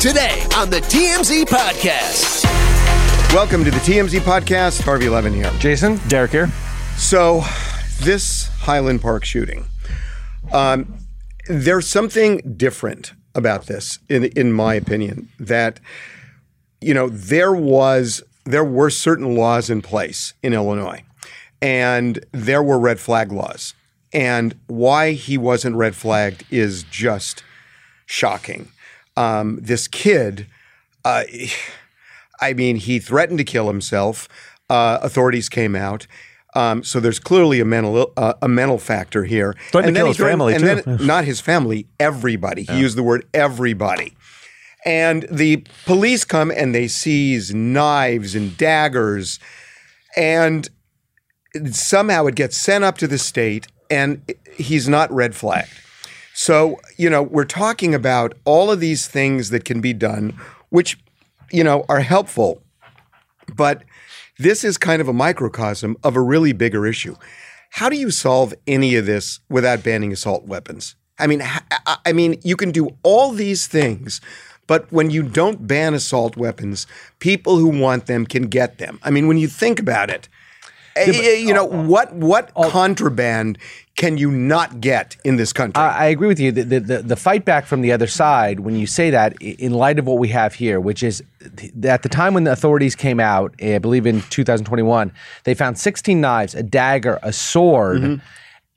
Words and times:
Today 0.00 0.46
on 0.56 0.70
the 0.70 0.80
TMZ 0.80 1.44
Podcast. 1.44 2.42
Welcome 3.34 3.64
to 3.64 3.70
the 3.70 3.76
TMZ 3.80 4.20
podcast. 4.20 4.80
Harvey 4.80 5.10
Levin 5.10 5.34
here. 5.34 5.52
Jason, 5.58 6.00
Derek 6.08 6.30
here. 6.30 6.46
So, 6.96 7.42
this 8.00 8.48
Highland 8.60 9.02
Park 9.02 9.26
shooting, 9.26 9.66
um, 10.54 10.96
there's 11.48 11.86
something 11.86 12.38
different 12.56 13.12
about 13.34 13.66
this, 13.66 13.98
in 14.08 14.24
in 14.24 14.54
my 14.54 14.72
opinion. 14.72 15.28
That 15.38 15.80
you 16.80 16.94
know 16.94 17.10
there 17.10 17.52
was 17.52 18.22
there 18.44 18.64
were 18.64 18.88
certain 18.88 19.36
laws 19.36 19.68
in 19.68 19.82
place 19.82 20.32
in 20.42 20.54
Illinois, 20.54 21.02
and 21.60 22.24
there 22.32 22.62
were 22.62 22.78
red 22.78 23.00
flag 23.00 23.32
laws, 23.32 23.74
and 24.14 24.54
why 24.66 25.12
he 25.12 25.36
wasn't 25.36 25.76
red 25.76 25.94
flagged 25.94 26.46
is 26.50 26.84
just 26.84 27.44
shocking. 28.06 28.70
Um, 29.20 29.58
this 29.60 29.88
kid. 29.88 30.46
Uh, 31.04 31.24
I 32.40 32.54
mean, 32.54 32.76
he 32.76 32.98
threatened 32.98 33.38
to 33.38 33.44
kill 33.44 33.66
himself. 33.66 34.28
Uh, 34.68 34.98
authorities 35.02 35.48
came 35.48 35.76
out. 35.76 36.06
Um, 36.54 36.82
so 36.82 36.98
there's 36.98 37.20
clearly 37.20 37.60
a 37.60 37.64
mental 37.64 38.12
uh, 38.16 38.34
a 38.42 38.48
mental 38.48 38.78
factor 38.78 39.24
here. 39.24 39.54
Threatened 39.70 39.94
to 39.94 40.00
kill 40.00 40.08
his 40.08 40.16
family, 40.16 40.54
and 40.54 40.62
too. 40.62 40.96
then 40.96 41.06
not 41.06 41.24
his 41.24 41.40
family, 41.40 41.86
everybody. 42.00 42.64
He 42.64 42.78
used 42.78 42.96
the 42.96 43.02
word 43.02 43.24
everybody. 43.32 44.16
And 44.84 45.26
the 45.30 45.64
police 45.84 46.24
come 46.24 46.50
and 46.50 46.74
they 46.74 46.88
seize 46.88 47.54
knives 47.54 48.34
and 48.34 48.56
daggers, 48.56 49.38
and 50.16 50.68
somehow 51.70 52.26
it 52.26 52.34
gets 52.34 52.56
sent 52.56 52.82
up 52.82 52.98
to 52.98 53.06
the 53.06 53.18
state, 53.18 53.68
and 53.90 54.22
he's 54.56 54.88
not 54.88 55.12
red 55.12 55.36
flagged. 55.36 55.70
So 56.40 56.80
you 56.96 57.10
know 57.10 57.22
we're 57.22 57.44
talking 57.44 57.94
about 57.94 58.32
all 58.46 58.70
of 58.70 58.80
these 58.80 59.06
things 59.06 59.50
that 59.50 59.66
can 59.66 59.82
be 59.82 59.92
done, 59.92 60.40
which 60.70 60.98
you 61.52 61.62
know 61.62 61.84
are 61.86 62.00
helpful, 62.00 62.62
but 63.54 63.82
this 64.38 64.64
is 64.64 64.78
kind 64.78 65.02
of 65.02 65.08
a 65.08 65.12
microcosm 65.12 65.98
of 66.02 66.16
a 66.16 66.20
really 66.22 66.54
bigger 66.54 66.86
issue. 66.86 67.14
How 67.72 67.90
do 67.90 67.96
you 67.96 68.10
solve 68.10 68.54
any 68.66 68.94
of 68.94 69.04
this 69.04 69.40
without 69.50 69.84
banning 69.84 70.14
assault 70.14 70.46
weapons? 70.46 70.96
I 71.18 71.26
mean, 71.26 71.42
I 72.06 72.14
mean, 72.14 72.40
you 72.42 72.56
can 72.56 72.70
do 72.70 72.88
all 73.02 73.32
these 73.32 73.66
things, 73.66 74.22
but 74.66 74.90
when 74.90 75.10
you 75.10 75.22
don't 75.22 75.66
ban 75.66 75.92
assault 75.92 76.38
weapons, 76.38 76.86
people 77.18 77.58
who 77.58 77.68
want 77.68 78.06
them 78.06 78.24
can 78.24 78.44
get 78.44 78.78
them. 78.78 78.98
I 79.02 79.10
mean, 79.10 79.28
when 79.28 79.36
you 79.36 79.46
think 79.46 79.78
about 79.78 80.08
it, 80.08 80.26
you 80.96 81.52
know 81.54 81.64
what 81.64 82.12
what 82.14 82.52
contraband 82.54 83.58
can 83.96 84.16
you 84.16 84.30
not 84.30 84.80
get 84.80 85.16
in 85.24 85.36
this 85.36 85.52
country? 85.52 85.80
I, 85.80 86.04
I 86.04 86.06
agree 86.06 86.28
with 86.28 86.40
you. 86.40 86.52
The, 86.52 86.62
the, 86.62 86.80
the, 86.80 87.02
the 87.02 87.16
fight 87.16 87.44
back 87.44 87.66
from 87.66 87.82
the 87.82 87.92
other 87.92 88.06
side, 88.06 88.60
when 88.60 88.74
you 88.74 88.86
say 88.86 89.10
that, 89.10 89.34
in 89.42 89.72
light 89.74 89.98
of 89.98 90.06
what 90.06 90.18
we 90.18 90.28
have 90.28 90.54
here, 90.54 90.80
which 90.80 91.02
is 91.02 91.22
at 91.84 92.02
the 92.02 92.08
time 92.08 92.32
when 92.32 92.44
the 92.44 92.52
authorities 92.52 92.94
came 92.96 93.20
out, 93.20 93.54
eh, 93.58 93.74
I 93.74 93.78
believe 93.78 94.06
in 94.06 94.22
2021, 94.30 95.12
they 95.44 95.52
found 95.52 95.78
16 95.78 96.18
knives, 96.18 96.54
a 96.54 96.62
dagger, 96.62 97.18
a 97.22 97.32
sword, 97.32 98.00
Mm-hmm. 98.00 98.24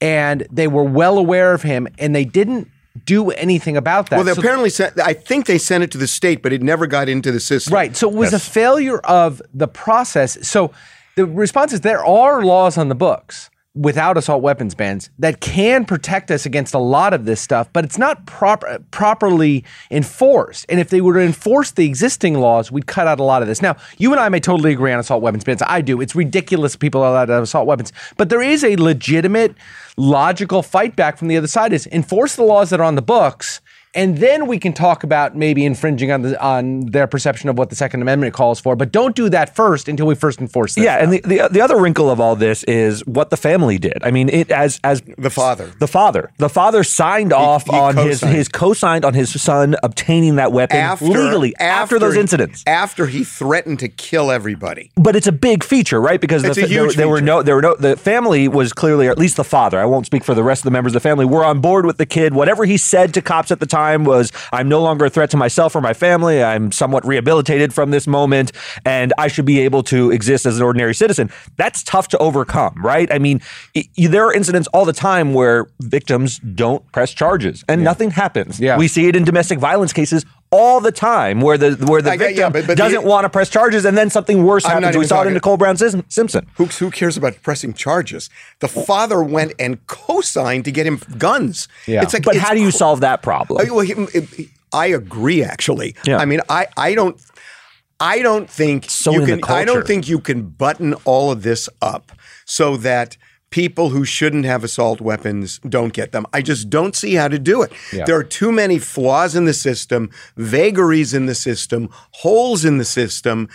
and 0.02 0.45
they 0.52 0.67
were 0.67 0.84
well 0.84 1.17
aware 1.17 1.53
of 1.53 1.61
him, 1.64 1.88
and 1.97 2.14
they 2.14 2.25
didn't 2.25 2.67
do 3.06 3.31
anything 3.31 3.78
about 3.78 4.09
that. 4.09 4.17
well, 4.17 4.25
they 4.25 4.34
So- 4.34 4.41
apparently 4.41 4.69
sent. 4.69 5.00
I 5.00 5.14
think 5.14 5.45
they 5.45 5.58
sent 5.58 5.84
it 5.86 5.91
to 5.91 5.97
the 5.97 6.08
state, 6.08 6.44
but 6.44 6.52
it 6.52 6.61
never 6.61 6.86
got 6.86 7.08
into 7.09 7.31
the 7.31 7.39
system. 7.39 7.73
Right. 7.73 7.95
So 7.95 8.09
it 8.09 8.16
was 8.16 8.34
a 8.34 8.39
failure 8.39 9.00
of 9.00 9.41
the 9.53 9.67
process. 9.67 10.38
So 10.47 10.72
the 11.16 11.25
response 11.25 11.73
is 11.73 11.81
there 11.81 12.06
are 12.06 12.44
laws 12.44 12.78
on 12.78 12.89
the 12.89 12.95
books 12.95 13.50
without 13.75 14.17
assault 14.17 14.44
weapons 14.44 14.75
bans 14.75 15.09
that 15.17 15.42
can 15.42 15.83
protect 15.83 16.30
us 16.30 16.45
against 16.45 16.75
a 16.75 16.80
lot 16.80 17.11
of 17.11 17.25
this 17.25 17.42
stuff, 17.42 17.67
but 17.73 17.83
it's 17.83 17.97
not 17.97 18.25
proper 18.28 18.80
properly 18.92 19.64
enforced. 19.89 20.66
And 20.69 20.80
if 20.80 20.89
they 20.89 21.02
were 21.02 21.14
to 21.14 21.22
enforce 21.22 21.72
the 21.72 21.86
existing 21.86 22.36
laws, 22.36 22.72
we'd 22.72 22.86
cut 22.86 23.08
out 23.08 23.19
a 23.19 23.23
lot 23.23 23.41
of 23.41 23.47
this. 23.47 23.61
Now, 23.61 23.75
you 23.97 24.11
and 24.11 24.19
I 24.19 24.30
may 24.30 24.39
totally 24.39 24.73
agree 24.73 24.91
on 24.91 25.00
assault 25.00 25.23
weapons 25.23 25.44
bans. 25.44 25.63
I 25.66 25.81
do. 25.81 26.02
It's 26.02 26.16
ridiculous 26.16 26.75
people 26.75 27.02
are 27.02 27.09
allowed 27.09 27.25
to 27.25 27.34
have 27.34 27.44
assault 27.44 27.66
weapons. 27.66 27.91
But 28.18 28.29
there 28.29 28.41
is 28.41 28.63
a 28.63 28.75
legitimate, 28.75 29.56
logical 29.97 30.62
fight 30.62 30.96
back 30.96 31.18
from 31.18 31.28
the 31.28 31.38
other 31.38 31.47
side 31.47 31.73
is 31.73 31.88
enforce 31.88 32.35
the 32.35 32.44
laws 32.44 32.69
that 32.69 32.79
are 32.79 32.84
on 32.84 32.96
the 32.96 33.02
books 33.02 33.59
and 33.95 34.17
then 34.17 34.47
we 34.47 34.57
can 34.59 34.73
talk 34.73 35.03
about 35.03 35.35
maybe 35.35 35.65
infringing 35.65 36.11
on 36.11 36.21
the 36.23 36.41
on 36.43 36.81
their 36.87 37.07
perception 37.07 37.49
of 37.49 37.57
what 37.57 37.69
the 37.69 37.75
Second 37.75 38.01
Amendment 38.01 38.33
calls 38.33 38.59
for. 38.59 38.75
But 38.75 38.91
don't 38.91 39.15
do 39.15 39.29
that 39.29 39.55
first 39.55 39.87
until 39.87 40.07
we 40.07 40.15
first 40.15 40.39
enforce 40.41 40.75
this. 40.75 40.83
Yeah, 40.85 40.97
and 41.03 41.11
the, 41.13 41.21
the 41.21 41.47
the 41.51 41.61
other 41.61 41.77
wrinkle 41.79 42.09
of 42.09 42.19
all 42.19 42.35
this 42.35 42.63
is 42.63 43.05
what 43.05 43.29
the 43.29 43.37
family 43.37 43.77
did. 43.77 43.97
I 44.03 44.11
mean, 44.11 44.29
it 44.29 44.49
as 44.51 44.79
as 44.83 45.01
The 45.17 45.29
father. 45.29 45.71
the 45.79 45.87
father, 45.87 46.31
the 46.37 46.49
father 46.49 46.83
signed 46.83 47.33
off 47.33 47.65
he 47.65 47.71
on 47.75 47.95
his 47.97 48.19
co-signed. 48.21 48.35
his 48.35 48.47
co-signed 48.49 49.05
on 49.05 49.13
his 49.13 49.41
son 49.41 49.75
obtaining 49.83 50.35
that 50.37 50.51
weapon 50.51 50.77
After, 50.77 51.05
legally 51.05 51.55
after, 51.57 51.99
those 51.99 52.15
he- 52.15 52.19
incidents. 52.21 52.63
After 52.65 53.05
he 53.07 53.23
threatened 53.23 53.79
to 53.79 53.89
kill 53.89 54.31
everybody. 54.31 54.91
But 54.95 55.15
it's 55.15 55.27
a 55.27 55.31
big 55.31 55.63
feature, 55.63 56.01
right? 56.01 56.19
Because 56.19 56.43
It's 56.43 56.55
the, 56.55 56.63
a 56.65 56.67
there, 56.67 56.83
huge 56.85 56.95
there 56.95 57.09
were 57.09 57.21
no 57.21 57.43
there 57.43 57.55
were 57.55 57.61
no 57.61 57.75
the 57.75 57.95
family 57.97 58.47
was 58.47 58.73
clearly, 58.73 59.07
or 59.07 59.11
at 59.11 59.17
least 59.17 59.35
the 59.37 59.43
father. 59.43 59.79
I 59.79 59.85
won't 59.85 60.05
speak 60.05 60.23
for 60.23 60.33
the 60.33 60.43
rest 60.43 60.61
of 60.61 60.65
the 60.65 60.71
members 60.71 60.91
of 60.95 61.01
the 61.03 61.07
family. 61.07 61.25
Were 61.25 61.45
on 61.45 61.61
board 61.61 61.85
with 61.85 61.97
the 61.97 62.05
kid. 62.05 62.33
Whatever 62.33 62.65
he 62.65 62.77
said 62.77 63.13
to 63.13 63.21
cops 63.21 63.51
at 63.51 63.59
the 63.59 63.65
time 63.65 63.82
was, 64.05 64.31
"I'm 64.51 64.67
no 64.69 64.81
longer 64.81 65.05
a 65.05 65.09
threat 65.09 65.29
to 65.31 65.38
myself 65.38 65.75
or 65.75 65.81
my 65.81 65.94
family. 65.94 66.44
I'm 66.44 66.71
somewhat 66.71 67.05
rehabilitated 67.05 67.73
from 67.73 67.91
this 67.91 68.07
moment, 68.07 68.51
and 68.85 69.13
I 69.17 69.27
should 69.27 69.45
be 69.45 69.59
able 69.61 69.83
to 69.83 70.11
exist 70.11 70.45
as 70.45 70.57
an 70.57 70.63
ordinary 70.63 70.95
citizen." 70.95 71.29
That's 71.57 71.83
tough 71.83 72.07
to 72.09 72.17
overcome, 72.17 72.75
right? 72.83 73.11
I 73.13 73.19
mean, 73.19 73.41
i 73.75 73.83
i- 73.99 74.07
there 74.07 74.25
are 74.25 74.33
incidents 74.33 74.67
all 74.73 74.85
the 74.85 74.93
time 74.93 75.33
where 75.33 75.67
victims 75.81 76.39
don't 76.39 76.83
press 76.91 77.11
charges 77.13 77.63
and 77.67 77.83
nothing 77.83 78.11
happens. 78.11 78.59
Yeah. 78.59 78.77
we 78.77 78.88
see 78.88 79.07
it 79.07 79.16
in 79.16 79.23
domestic 79.23 79.59
violence 79.59 79.93
cases. 79.93 80.25
All 80.56 80.80
the 80.80 80.91
time, 80.91 81.41
where 81.41 81.58
the 81.58 81.72
where 81.88 82.02
the 82.02 82.12
I 82.12 82.18
get- 82.18 82.36
yeah, 82.36 82.50
victim 82.50 82.53
but- 82.53 82.68
but 82.68 82.78
doesn't 82.78 83.02
the- 83.03 83.08
want 83.09 83.25
to 83.25 83.30
press 83.30 83.50
charges, 83.50 83.86
and 83.86 83.97
then 83.97 84.09
something 84.12 84.44
worse 84.44 84.64
I'm 84.66 84.84
happens. 84.84 84.97
We 84.97 85.08
saw 85.08 85.24
it 85.24 85.28
in 85.28 85.34
Nicole 85.34 85.58
Brown 85.58 85.78
Simpson. 85.78 86.46
Who, 86.58 86.66
who 86.66 86.91
cares 86.91 87.18
about 87.18 87.41
pressing 87.41 87.74
charges? 87.74 88.30
The 88.59 88.68
father 88.68 89.24
went 89.24 89.53
and 89.59 89.86
co-signed 89.88 90.66
to 90.66 90.72
get 90.72 90.86
him 90.86 91.00
guns. 91.18 91.68
Yeah. 91.88 92.03
It's 92.03 92.14
like, 92.14 92.24
But 92.24 92.36
it's 92.36 92.46
how 92.46 92.53
do 92.53 92.59
you 92.62 92.69
solve 92.72 93.00
that 93.02 93.22
problem? 93.24 93.66
I, 93.66 93.72
well, 93.72 93.80
he- 93.86 93.94
he- 94.36 94.50
I 94.72 94.88
agree. 94.88 95.44
Actually, 95.44 95.96
Yeah. 96.06 96.18
I 96.18 96.25
mean, 96.25 96.41
I, 96.50 96.68
I 96.78 96.94
don't, 96.94 97.20
I 98.00 98.22
don't 98.22 98.50
think 98.50 98.90
So 98.90 99.12
you 99.12 99.25
can. 99.25 99.40
I 99.47 99.66
don't 99.66 99.85
think 99.88 100.08
you 100.08 100.20
can 100.20 100.44
button 100.44 100.94
all 101.06 101.31
of 101.31 101.44
this 101.44 101.68
up 101.81 102.12
so 102.46 102.78
that 102.78 103.18
people 103.53 103.90
who 103.90 104.03
shouldn't 104.03 104.46
have 104.46 104.64
assault 104.64 105.00
weapons 105.00 105.59
don't 105.69 105.94
get 105.94 106.12
them. 106.12 106.25
I 106.34 106.41
just 106.41 106.72
don't 106.72 106.96
see 106.96 107.14
how 107.14 107.28
to 107.28 107.38
do 107.38 107.62
it. 107.62 107.72
There 107.91 108.16
are 108.18 108.24
too 108.24 108.52
many 108.52 108.80
flaws 108.80 109.36
in 109.36 109.46
the 109.46 109.53
system, 109.53 110.09
vagaries 110.36 111.14
in 111.14 111.28
the 111.28 111.36
system, 111.36 111.90
holes 112.24 112.66
in 112.66 112.80
the 112.80 112.84
system, 112.86 113.47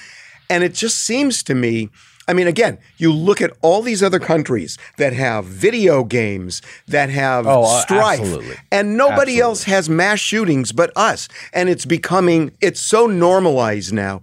and 0.49 0.63
it 0.63 0.73
just 0.73 0.99
seems 0.99 1.43
to 1.43 1.55
me. 1.57 1.91
I 2.29 2.33
mean, 2.33 2.47
again, 2.47 2.79
you 2.99 3.13
look 3.13 3.41
at 3.43 3.53
all 3.61 3.83
these 3.83 4.01
other 4.01 4.21
countries 4.21 4.79
that 4.99 5.13
have 5.15 5.47
video 5.47 6.05
games, 6.05 6.63
that 6.87 7.11
have 7.11 7.49
Oh, 7.49 7.65
uh, 7.65 7.81
strife, 7.81 8.21
absolutely. 8.21 8.55
and 8.71 8.97
nobody 8.97 9.41
else 9.41 9.65
has 9.65 9.89
mass 9.89 10.21
shootings 10.21 10.71
but 10.71 10.93
us. 10.95 11.27
And 11.53 11.69
it's 11.69 11.87
becoming, 11.87 12.53
it's 12.61 12.81
so 12.81 13.07
normalized 13.09 13.93
now. 13.93 14.21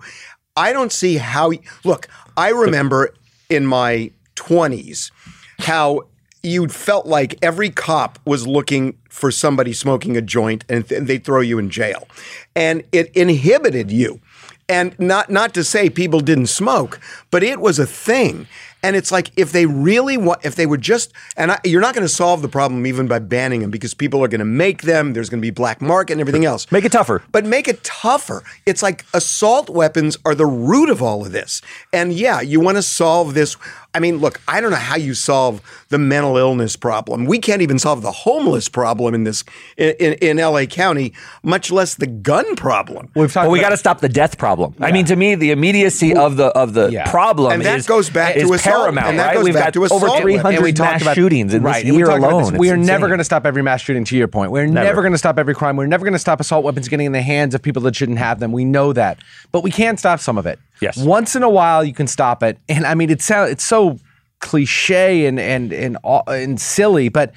I 0.55 0.71
don't 0.71 0.93
see 0.93 1.17
how, 1.17 1.51
look, 1.83 2.07
I 2.37 2.49
remember 2.51 3.13
in 3.49 3.65
my 3.65 4.11
20s 4.37 5.11
how 5.59 6.07
you 6.43 6.67
felt 6.67 7.07
like 7.07 7.37
every 7.41 7.69
cop 7.69 8.19
was 8.25 8.47
looking 8.47 8.97
for 9.09 9.31
somebody 9.31 9.73
smoking 9.73 10.15
a 10.15 10.21
joint 10.21 10.63
and 10.69 10.87
th- 10.87 11.03
they'd 11.03 11.25
throw 11.25 11.41
you 11.41 11.57
in 11.57 11.69
jail. 11.69 12.07
And 12.55 12.83
it 12.91 13.11
inhibited 13.15 13.91
you. 13.91 14.19
And 14.67 14.97
not 14.99 15.29
not 15.29 15.53
to 15.55 15.63
say 15.63 15.89
people 15.89 16.21
didn't 16.21 16.47
smoke, 16.47 16.99
but 17.29 17.43
it 17.43 17.59
was 17.59 17.77
a 17.77 17.85
thing. 17.85 18.47
And 18.85 18.95
it's 18.95 19.11
like 19.11 19.31
if 19.35 19.51
they 19.51 19.65
really 19.65 20.15
want, 20.15 20.45
if 20.45 20.53
they 20.55 20.67
would 20.67 20.81
just, 20.81 21.11
and 21.35 21.51
I, 21.53 21.59
you're 21.63 21.81
not 21.81 21.95
going 21.95 22.05
to 22.05 22.13
solve 22.13 22.43
the 22.43 22.47
problem 22.47 22.85
even 22.85 23.07
by 23.07 23.17
banning 23.17 23.61
them 23.61 23.71
because 23.71 23.95
people 23.95 24.23
are 24.23 24.27
going 24.27 24.39
to 24.39 24.45
make 24.45 24.83
them. 24.83 25.13
There's 25.13 25.27
going 25.27 25.39
to 25.41 25.45
be 25.45 25.49
black 25.49 25.81
market 25.81 26.13
and 26.13 26.21
everything 26.21 26.45
else. 26.45 26.71
Make 26.71 26.85
it 26.85 26.91
tougher. 26.91 27.23
But 27.31 27.45
make 27.45 27.67
it 27.67 27.83
tougher. 27.83 28.43
It's 28.67 28.83
like 28.83 29.03
assault 29.11 29.71
weapons 29.71 30.19
are 30.23 30.35
the 30.35 30.45
root 30.45 30.89
of 30.89 31.01
all 31.01 31.25
of 31.25 31.31
this. 31.31 31.63
And 31.91 32.13
yeah, 32.13 32.41
you 32.41 32.59
want 32.59 32.77
to 32.77 32.83
solve 32.83 33.33
this. 33.33 33.57
I 33.95 33.99
mean, 33.99 34.17
look, 34.17 34.39
I 34.47 34.61
don't 34.61 34.71
know 34.71 34.77
how 34.77 34.97
you 34.97 35.13
solve 35.15 35.61
the 35.89 35.97
mental 35.97 36.37
illness 36.37 36.75
problem. 36.75 37.25
We 37.25 37.39
can't 37.39 37.61
even 37.63 37.79
solve 37.79 38.01
the 38.03 38.11
homeless 38.11 38.67
problem 38.69 39.15
in 39.15 39.23
this 39.23 39.43
in, 39.77 39.95
in, 39.99 40.13
in 40.13 40.37
LA 40.37 40.65
County, 40.65 41.13
much 41.43 41.71
less 41.71 41.95
the 41.95 42.05
gun 42.07 42.55
problem. 42.55 43.09
We've 43.15 43.31
talked 43.33 43.45
But 43.45 43.51
we 43.51 43.61
got 43.61 43.69
to 43.69 43.77
stop 43.77 44.01
the 44.01 44.09
death 44.09 44.37
problem. 44.37 44.75
I 44.79 44.91
mean, 44.91 45.05
to 45.05 45.15
me, 45.15 45.33
the 45.35 45.51
immediacy 45.51 46.13
of 46.13 46.35
the 46.37 46.47
of 46.47 46.73
the 46.73 46.89
Yeah. 46.91 47.09
problem 47.09 47.53
And 47.53 47.61
that 47.63 47.79
is, 47.79 47.87
goes 47.87 48.09
back 48.09 48.35
is 48.35 48.47
to 48.49 48.53
assault, 48.53 48.74
paramount. 48.81 49.07
and 49.07 49.19
that 49.19 49.25
right? 49.27 49.33
goes 49.35 49.43
We've 49.43 49.53
back 49.53 49.73
got 49.73 49.87
to 49.89 49.93
over 49.93 50.07
300 50.21 50.55
And 50.55 50.63
we 50.63 50.71
mass 50.73 51.01
about 51.01 51.15
shootings 51.15 51.53
in 51.53 51.63
right, 51.63 51.75
this 51.75 51.83
and 51.85 51.91
we 51.93 51.97
year 51.97 52.09
alone. 52.09 52.53
this. 52.53 52.59
We 52.59 52.67
It's 52.69 52.73
are 52.73 52.77
never 52.77 53.07
going 53.07 53.17
to 53.19 53.23
stop 53.23 53.45
every 53.45 53.61
mass 53.63 53.81
shooting. 53.81 54.03
To 54.05 54.17
your 54.17 54.27
point, 54.27 54.51
we're 54.51 54.65
never, 54.65 54.85
Never. 54.87 55.01
going 55.01 55.11
to 55.13 55.17
stop 55.17 55.37
every 55.39 55.55
crime. 55.55 55.75
We're 55.77 55.87
never 55.87 56.03
going 56.05 56.13
to 56.13 56.19
stop 56.19 56.39
assault 56.39 56.63
weapons 56.63 56.87
getting 56.87 57.05
in 57.05 57.11
the 57.11 57.21
hands 57.21 57.55
of 57.55 57.61
people 57.61 57.81
that 57.83 57.95
shouldn't 57.95 58.17
have 58.19 58.39
them. 58.39 58.51
We 58.51 58.65
know 58.65 58.93
that, 58.93 59.17
but 59.51 59.63
we 59.63 59.71
can 59.71 59.97
stop 59.97 60.19
some 60.19 60.37
of 60.37 60.45
it. 60.45 60.59
Yes. 60.81 60.97
Once 60.97 61.35
in 61.35 61.43
a 61.43 61.49
while, 61.49 61.83
you 61.83 61.93
can 61.93 62.07
stop 62.07 62.43
it, 62.43 62.57
and 62.69 62.85
I 62.85 62.93
mean, 62.95 63.09
it 63.09 63.21
sounds 63.21 63.51
it's 63.51 63.63
so 63.65 63.97
cliche 64.39 65.25
and 65.25 65.39
and 65.39 65.71
and 65.73 65.97
aw- 66.03 66.23
and 66.29 66.59
silly, 66.59 67.09
but 67.09 67.33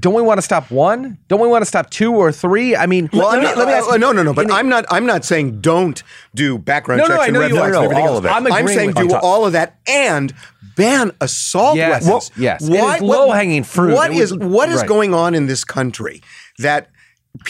don't 0.00 0.14
we 0.14 0.22
want 0.22 0.38
to 0.38 0.42
stop 0.42 0.70
one? 0.70 1.18
Don't 1.28 1.40
we 1.40 1.48
want 1.48 1.62
to 1.62 1.66
stop 1.66 1.90
two 1.90 2.14
or 2.14 2.32
three? 2.32 2.74
I 2.74 2.86
mean, 2.86 3.10
Well, 3.12 3.28
let 3.30 3.40
me, 3.40 3.46
let 3.54 3.68
me 3.68 3.74
ask 3.74 3.88
uh, 3.90 3.96
no, 3.98 4.10
no, 4.12 4.22
no. 4.22 4.32
But 4.32 4.50
I'm 4.50 4.68
not. 4.68 4.86
I'm 4.90 5.04
not 5.06 5.24
saying 5.24 5.60
don't 5.60 6.02
do 6.34 6.56
background 6.58 7.00
No, 7.00 7.04
no, 7.08 7.14
checks 7.14 7.22
I 7.24 7.26
and 7.28 7.38
red 7.38 7.50
flags 7.50 7.76
and 7.76 7.84
everything 7.84 8.02
all 8.04 8.08
else. 8.08 8.18
of 8.18 8.24
it. 8.26 8.28
I'm 8.30 8.46
I'm 8.52 8.68
saying 8.68 8.92
do 8.92 9.14
all 9.14 9.44
of 9.46 9.52
that 9.52 9.78
and 9.86 10.32
ban 10.76 11.12
assault 11.20 11.76
Yes, 11.76 12.06
weapons. 12.06 12.30
yes. 12.36 12.66
It 12.66 12.72
is 12.72 13.02
low-hanging 13.02 13.64
fruit. 13.64 13.94
What 13.94 14.10
It 14.10 14.16
is 14.16 14.32
was- 14.34 14.48
what 14.48 14.68
is 14.70 14.78
right. 14.80 14.88
going 14.88 15.12
on 15.14 15.34
in 15.34 15.46
this 15.46 15.64
country 15.64 16.22
that? 16.58 16.88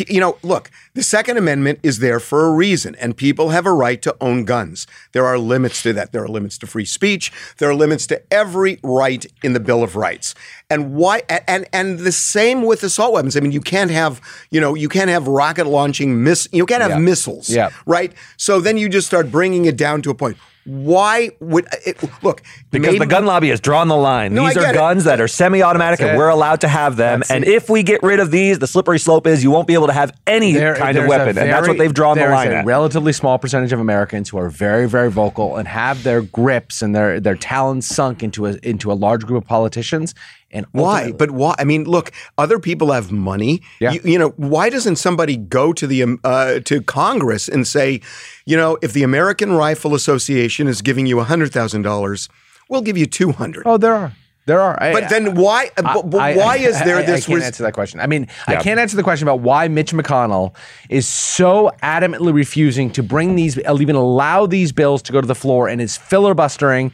You 0.09 0.21
know, 0.21 0.39
look, 0.45 0.71
the 0.95 1.03
Second 1.03 1.39
Amendment 1.39 1.81
is 1.83 1.99
there 1.99 2.21
for 2.21 2.47
a 2.47 2.53
reason, 2.53 2.95
and 2.97 3.17
people 3.17 3.49
have 3.49 3.67
a 3.67 3.73
right 3.73 4.01
to 4.03 4.17
own 4.21 4.45
guns. 4.45 4.87
There 5.11 5.27
are 5.27 5.37
limits 5.37 5.83
to 5.83 5.93
that. 5.95 6.13
There 6.13 6.23
are 6.23 6.29
limits 6.29 6.57
to 6.59 6.69
free 6.69 6.85
speech. 6.85 7.33
There 7.59 7.69
are 7.69 7.75
limits 7.75 8.07
to 8.07 8.23
every 8.33 8.79
right 8.85 9.27
in 9.43 9.55
the 9.55 9.61
Bill 9.61 9.83
of 9.83 9.97
Rights. 9.97 10.37
And 10.71 10.95
why? 10.95 11.23
And 11.49 11.67
and 11.73 11.99
the 11.99 12.13
same 12.13 12.63
with 12.63 12.85
assault 12.85 13.13
weapons. 13.13 13.37
I 13.37 13.41
mean, 13.41 13.53
you 13.53 13.61
can't 13.61 13.91
have 13.91 14.21
you 14.51 14.61
know 14.61 14.75
you 14.75 14.89
can't 14.89 15.11
have 15.11 15.27
rocket 15.27 15.67
launching 15.67 16.23
miss. 16.23 16.49
You 16.53 16.65
can't 16.65 16.83
have 16.83 16.93
Yeah. 16.93 16.99
missiles. 16.99 17.51
Yeah. 17.51 17.71
Right. 17.85 18.13
So 18.37 18.61
then 18.61 18.77
you 18.79 18.89
just 18.89 19.09
start 19.09 19.33
bringing 19.33 19.65
it 19.65 19.77
down 19.77 20.01
to 20.03 20.11
a 20.11 20.15
point. 20.15 20.37
Why 20.65 21.31
would 21.41 21.67
uh, 21.67 21.77
it, 21.87 22.03
look? 22.23 22.43
Because 22.71 22.87
maybe- 22.93 22.99
the 23.01 23.07
gun 23.07 23.27
lobby 23.27 23.49
has 23.49 23.61
drawn 23.61 23.89
the 23.89 23.97
line. 23.97 24.33
No, 24.35 24.45
I 24.45 24.49
these 24.49 24.59
are 24.59 24.61
get 24.61 24.75
it. 24.75 24.79
guns 24.79 25.05
that 25.05 25.21
are 25.21 25.27
semi-automatic, 25.27 25.99
That's 25.99 26.09
and 26.11 26.17
it. 26.17 26.19
we're 26.19 26.29
allowed 26.29 26.61
to 26.61 26.69
have 26.69 26.97
them. 26.97 27.21
That's 27.21 27.31
and 27.33 27.45
it. 27.45 27.51
if 27.51 27.69
we 27.69 27.83
get 27.83 28.03
rid 28.03 28.21
of 28.21 28.31
these, 28.31 28.61
the 28.61 28.67
slippery 28.69 28.99
slope 29.01 29.27
is 29.27 29.43
you 29.43 29.51
won't 29.51 29.67
be 29.67 29.75
able 29.75 29.89
to 29.89 29.93
have 29.93 30.17
any 30.27 30.53
There- 30.53 30.77
kind 30.77 30.91
of 30.97 31.03
there's 31.03 31.07
a 31.07 31.09
weapon, 31.09 31.39
and 31.39 31.51
that's 31.51 31.67
what 31.67 31.79
they've 31.79 31.93
drawn 31.93 32.17
the 32.17 32.23
there's 32.23 32.33
line 32.33 32.53
a 32.53 32.57
at. 32.57 32.65
relatively 32.67 33.13
small 33.13 33.39
percentage 33.39 33.73
of 33.73 33.81
Americans 33.81 34.29
who 34.31 34.39
are 34.39 34.49
very, 34.49 34.89
very 34.89 35.11
vocal 35.11 35.57
and 35.57 35.67
have 35.67 36.05
their 36.05 36.23
grips 36.23 36.81
and 36.81 36.95
their 36.95 37.19
their 37.19 37.35
talons 37.37 37.87
sunk 37.87 38.23
into 38.23 38.47
a 38.47 38.57
into 38.63 38.93
a 38.93 38.95
large 38.95 39.27
group 39.27 39.43
of 39.43 39.49
politicians. 39.49 40.15
And 40.53 40.67
Why? 40.73 41.13
But 41.13 41.31
why? 41.31 41.55
I 41.59 41.65
mean, 41.65 41.85
look, 41.85 42.13
other 42.37 42.59
people 42.59 42.93
have 42.93 43.11
money. 43.11 43.63
Yeah. 43.81 43.93
You, 43.93 44.01
you 44.05 44.19
know, 44.19 44.31
why 44.37 44.69
doesn't 44.69 44.97
somebody 44.97 45.37
go 45.37 45.73
to 45.73 45.87
the 45.87 46.03
um, 46.03 46.21
uh, 46.25 46.61
to 46.61 46.83
Congress 46.83 47.49
and 47.49 47.67
say, 47.67 48.01
you 48.45 48.57
know, 48.57 48.77
if 48.83 48.93
the 48.93 49.03
American 49.03 49.53
Rifle 49.53 49.95
Association 49.95 50.69
is 50.69 50.83
giving 50.83 51.07
you 51.07 51.21
hundred 51.21 51.53
thousand 51.53 51.83
dollars, 51.83 52.29
we'll 52.69 52.83
give 52.83 52.99
you 52.99 53.07
two 53.07 53.33
hundred. 53.33 53.63
Oh, 53.67 53.79
there 53.79 53.95
are. 53.95 54.13
There 54.45 54.61
are. 54.61 54.77
I- 54.83 54.93
but 54.93 55.09
then 55.09 55.37
why? 55.37 55.71
but, 55.77 56.03
but 56.11 56.13
why 56.13 56.35
I- 56.35 56.57
is 56.57 56.79
there 56.83 56.99
I- 56.99 57.03
this? 57.03 57.25
I 57.25 57.27
can't 57.27 57.37
res- 57.39 57.45
answer 57.47 57.63
that 57.63 57.73
question. 57.75 58.01
I 58.01 58.07
mean, 58.07 58.27
I 58.47 58.57
can't 58.57 58.79
answer 58.81 58.97
the 58.97 59.03
question 59.05 59.27
about 59.29 59.41
why 59.41 59.69
Mitch 59.69 59.93
McConnell 59.93 60.55
is 60.91 61.07
so 61.07 61.71
adamantly 61.83 62.35
refusing 62.35 62.91
to 62.91 63.03
bring 63.03 63.37
these, 63.37 63.57
even 63.59 63.95
allow 63.97 64.47
these 64.47 64.73
bills 64.73 65.01
to 65.03 65.13
go 65.13 65.21
to 65.21 65.27
the 65.27 65.35
floor, 65.37 65.69
and 65.69 65.81
is 65.81 65.97
filibustering 65.97 66.93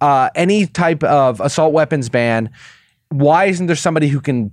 uh, 0.00 0.28
any 0.34 0.66
type 0.66 1.02
of 1.04 1.40
assault 1.40 1.72
weapons 1.72 2.08
ban. 2.08 2.50
Why 3.10 3.46
isn't 3.46 3.66
there 3.66 3.76
somebody 3.76 4.08
who 4.08 4.20
can 4.20 4.52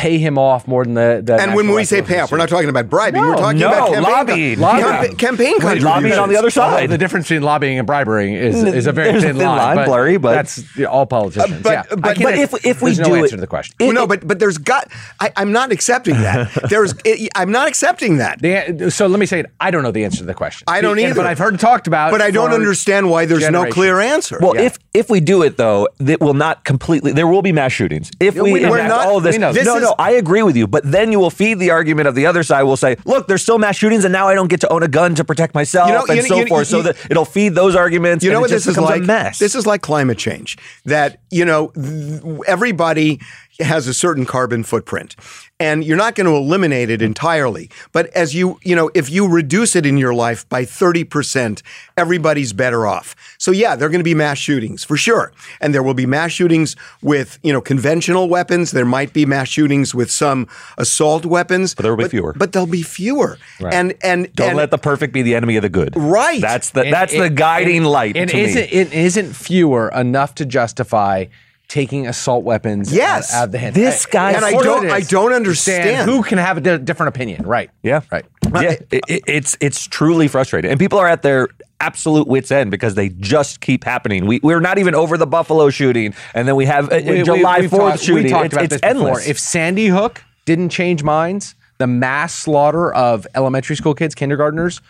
pay 0.00 0.16
him 0.18 0.38
off 0.38 0.66
more 0.66 0.84
than 0.84 0.94
the? 0.94 1.20
the 1.22 1.36
and 1.40 1.54
when 1.54 1.68
we 1.68 1.84
say 1.84 2.00
pay 2.00 2.20
off, 2.20 2.32
we're 2.32 2.38
not 2.38 2.48
talking 2.48 2.68
about 2.70 2.88
bribing. 2.88 3.20
we're 3.20 3.32
No, 3.32 3.36
talking 3.38 3.58
no, 3.60 3.68
about 3.68 3.92
campaign, 3.92 4.02
lobbying. 4.02 4.56
Campaign, 4.56 4.60
Lobbying. 4.60 5.16
campaign 5.16 5.52
contributions. 5.60 5.84
lobbying 5.84 6.12
on 6.18 6.28
the 6.30 6.36
other 6.36 6.46
Although 6.46 6.76
side. 6.78 6.90
The 6.90 6.98
difference 6.98 7.26
between 7.26 7.42
lobbying 7.42 7.78
and 7.78 7.86
bribery 7.86 8.34
is, 8.34 8.62
is 8.62 8.86
a 8.86 8.92
very 8.92 9.10
There's 9.12 9.24
a 9.24 9.26
thin, 9.28 9.36
thin 9.36 9.46
line, 9.46 9.84
blurry, 9.86 10.16
but- 10.16 10.32
that's 10.32 10.64
yeah, 10.76 10.86
all 10.86 11.04
politicians. 11.06 11.52
Uh, 11.52 11.60
but- 11.62 11.70
yeah, 11.72 11.82
but- 11.90 12.18
but 12.22 12.34
if- 12.34 12.64
if 12.64 12.80
we 12.82 12.92
there's 12.92 12.98
do 13.06 13.10
no 13.10 13.14
it- 13.16 13.18
answer 13.24 13.36
to 13.36 13.40
the 13.40 13.46
question. 13.46 13.76
Well, 13.78 13.92
no, 13.92 14.06
but 14.06 14.26
but 14.26 14.38
there's 14.38 14.58
got. 14.58 14.88
I, 15.20 15.30
I'm 15.36 15.52
not 15.52 15.70
accepting 15.70 16.14
that. 16.22 16.48
There's. 16.70 16.94
I'm 17.34 17.50
not 17.52 17.68
accepting 17.68 18.16
that. 18.18 18.40
The, 18.40 18.90
so 18.90 19.06
let 19.06 19.20
me 19.20 19.26
say 19.26 19.40
it. 19.40 19.46
I 19.60 19.70
don't 19.70 19.82
know 19.82 19.90
the 19.92 20.04
answer 20.04 20.18
to 20.18 20.24
the 20.24 20.34
question. 20.34 20.64
I 20.68 20.80
don't 20.80 20.92
And- 20.98 21.00
either. 21.08 21.14
But 21.14 21.26
I've 21.26 21.38
heard 21.38 21.54
it 21.54 21.60
talked 21.60 21.86
about. 21.86 22.10
But 22.10 22.22
I 22.22 22.30
don't 22.30 22.52
understand 22.52 23.10
why 23.10 23.26
there's 23.26 23.48
no 23.50 23.66
clear 23.66 24.00
answer. 24.00 24.38
Well, 24.40 24.54
Yeah. 24.56 24.62
if 24.62 24.78
if 24.94 25.10
we 25.10 25.20
do 25.20 25.42
it 25.42 25.56
though, 25.58 25.88
that 25.98 26.20
will 26.20 26.34
not 26.34 26.64
completely. 26.64 27.12
There 27.12 27.26
will 27.26 27.42
be 27.42 27.52
mass 27.52 27.72
shootings. 27.72 28.10
If 28.20 28.34
we, 28.34 28.52
we- 28.52 28.66
we're 28.66 28.86
not- 28.86 29.06
all 29.06 29.18
of 29.18 29.22
this, 29.24 29.34
we 29.34 29.38
know 29.38 29.52
this 29.52 29.64
no, 29.66 29.76
is- 29.76 29.82
no, 29.82 29.89
I 29.98 30.12
agree 30.12 30.42
with 30.42 30.56
you. 30.56 30.66
But 30.66 30.90
then 30.90 31.12
you 31.12 31.18
will 31.18 31.30
feed 31.30 31.58
the 31.58 31.70
argument 31.70 32.08
of 32.08 32.14
the 32.14 32.26
other 32.26 32.42
side. 32.42 32.62
Will 32.64 32.76
say, 32.76 32.96
look, 33.04 33.26
there's 33.28 33.42
still 33.42 33.58
mass 33.58 33.76
shootings, 33.76 34.04
and 34.04 34.12
now 34.12 34.28
I 34.28 34.34
don't 34.34 34.48
get 34.48 34.60
to 34.62 34.68
own 34.72 34.82
a 34.82 34.88
gun 34.88 35.14
to 35.16 35.24
protect 35.24 35.54
myself, 35.54 35.88
You 35.88 35.94
know- 35.94 36.04
and 36.08 36.16
you- 36.16 36.22
so 36.22 36.36
you- 36.40 36.46
forth. 36.46 36.66
so 36.68 36.82
that 36.82 36.96
it'll 37.10 37.24
feed 37.24 37.54
those 37.54 37.74
arguments. 37.76 38.24
You 38.24 38.32
know 38.32 38.40
what 38.40 38.50
this 38.50 38.66
is 38.66 38.76
like? 38.76 39.02
This 39.38 39.54
is 39.54 39.66
like 39.66 39.82
climate 39.82 40.18
change. 40.18 40.56
That 40.84 41.18
you 41.30 41.44
know, 41.44 41.68
th- 41.74 42.20
everybody 42.46 43.20
has 43.60 43.86
a 43.86 43.94
certain 43.94 44.24
carbon 44.26 44.62
footprint, 44.64 45.16
and 45.58 45.84
you're 45.84 45.96
not 45.96 46.14
going 46.14 46.26
to 46.26 46.34
eliminate 46.34 46.90
it 46.90 47.02
entirely. 47.02 47.70
But 47.92 48.06
as 48.16 48.34
you 48.34 48.58
you 48.62 48.74
know, 48.74 48.90
if 48.94 49.10
you 49.10 49.28
reduce 49.28 49.76
it 49.76 49.86
in 49.86 49.96
your 49.98 50.14
life 50.14 50.48
by 50.48 50.64
thirty 50.64 51.04
percent, 51.04 51.62
everybody's 51.96 52.52
better 52.52 52.86
off. 52.86 53.14
So 53.38 53.50
yeah, 53.50 53.76
there 53.76 53.86
are 53.86 53.90
going 53.90 54.00
to 54.00 54.04
be 54.04 54.14
mass 54.14 54.38
shootings 54.38 54.84
for 54.84 54.96
sure, 54.96 55.32
and 55.60 55.74
there 55.74 55.82
will 55.82 55.94
be 55.94 56.06
mass 56.06 56.32
shootings 56.32 56.76
with 57.02 57.38
you 57.42 57.52
know 57.52 57.60
conventional 57.60 58.28
weapons. 58.28 58.70
There 58.70 58.84
might 58.84 59.12
be 59.12 59.26
mass 59.26 59.48
shootings 59.48 59.94
with 59.94 60.10
some 60.10 60.48
assault 60.78 61.24
weapons, 61.26 61.74
but 61.74 61.82
there 61.82 61.94
will 61.94 62.04
be 62.04 62.08
fewer. 62.10 62.32
But 62.34 62.52
there'll 62.52 62.66
be 62.66 62.82
fewer, 62.82 63.38
and 63.60 63.94
and 64.02 64.32
don't 64.34 64.48
and, 64.50 64.56
let 64.56 64.70
the 64.70 64.78
perfect 64.78 65.12
be 65.12 65.22
the 65.22 65.34
enemy 65.34 65.56
of 65.56 65.62
the 65.62 65.68
good. 65.68 65.94
Right. 65.96 66.40
That's 66.40 66.70
the 66.70 66.82
And 66.82 66.92
that's 66.92 67.12
it- 67.12 67.18
the 67.20 67.30
guiding 67.30 67.82
it- 67.84 67.88
light. 67.88 68.16
It 68.16 68.30
to 68.30 68.36
isn't. 68.38 68.68
It 68.72 68.92
isn't 68.92 69.34
fewer 69.34 69.88
enough 69.94 70.34
to 70.36 70.46
justify 70.46 71.26
taking 71.70 72.06
assault 72.08 72.42
weapons 72.44 72.92
Yes. 72.92 73.32
out, 73.32 73.38
out 73.38 73.44
of 73.44 73.52
the 73.52 73.58
hand. 73.58 73.74
This 73.76 74.04
guy- 74.04 74.32
And 74.32 74.44
I 74.44 74.50
don't- 74.50 74.90
I 74.90 75.00
don't 75.00 75.32
understand. 75.32 76.10
who 76.10 76.22
can 76.24 76.36
have 76.38 76.58
a 76.58 76.60
di- 76.60 76.78
different 76.78 77.14
opinion. 77.14 77.46
Right. 77.46 77.70
Yeah, 77.82 78.00
Right. 78.10 78.26
Yeah, 78.52 78.60
it, 78.90 79.00
it- 79.08 79.22
it's 79.28 79.56
it's 79.60 79.86
truly 79.86 80.26
frustrating, 80.26 80.72
and 80.72 80.80
people 80.80 80.98
are 80.98 81.06
at 81.06 81.22
their 81.22 81.46
absolute 81.80 82.26
wits 82.26 82.50
end 82.50 82.72
because 82.72 82.96
they 82.96 83.08
just 83.10 83.60
keep 83.60 83.84
happening. 83.84 84.26
We 84.26 84.40
we're 84.42 84.58
not 84.60 84.78
even 84.78 84.96
over 84.96 85.16
the 85.16 85.26
Buffalo 85.28 85.70
shooting, 85.70 86.12
and 86.34 86.48
then 86.48 86.56
we 86.56 86.66
have 86.66 86.90
a, 86.92 86.96
We- 87.02 87.18
we- 87.18 87.22
July 87.22 87.68
Fourth 87.68 88.02
shooting. 88.02 88.24
We 88.24 88.30
talked 88.30 88.46
it's 88.46 88.54
about 88.54 88.64
it's 88.64 88.72
this 88.74 88.80
endless. 88.82 89.18
before. 89.20 89.30
If 89.30 89.38
Sandy 89.38 89.86
Hook 89.86 90.24
didn't 90.46 90.70
change 90.70 91.04
minds, 91.04 91.54
the 91.78 91.86
mass 91.86 92.34
slaughter 92.34 92.92
of 92.92 93.24
elementary 93.36 93.76
school 93.76 93.94
kids, 93.94 94.16
kindergartners, 94.16 94.80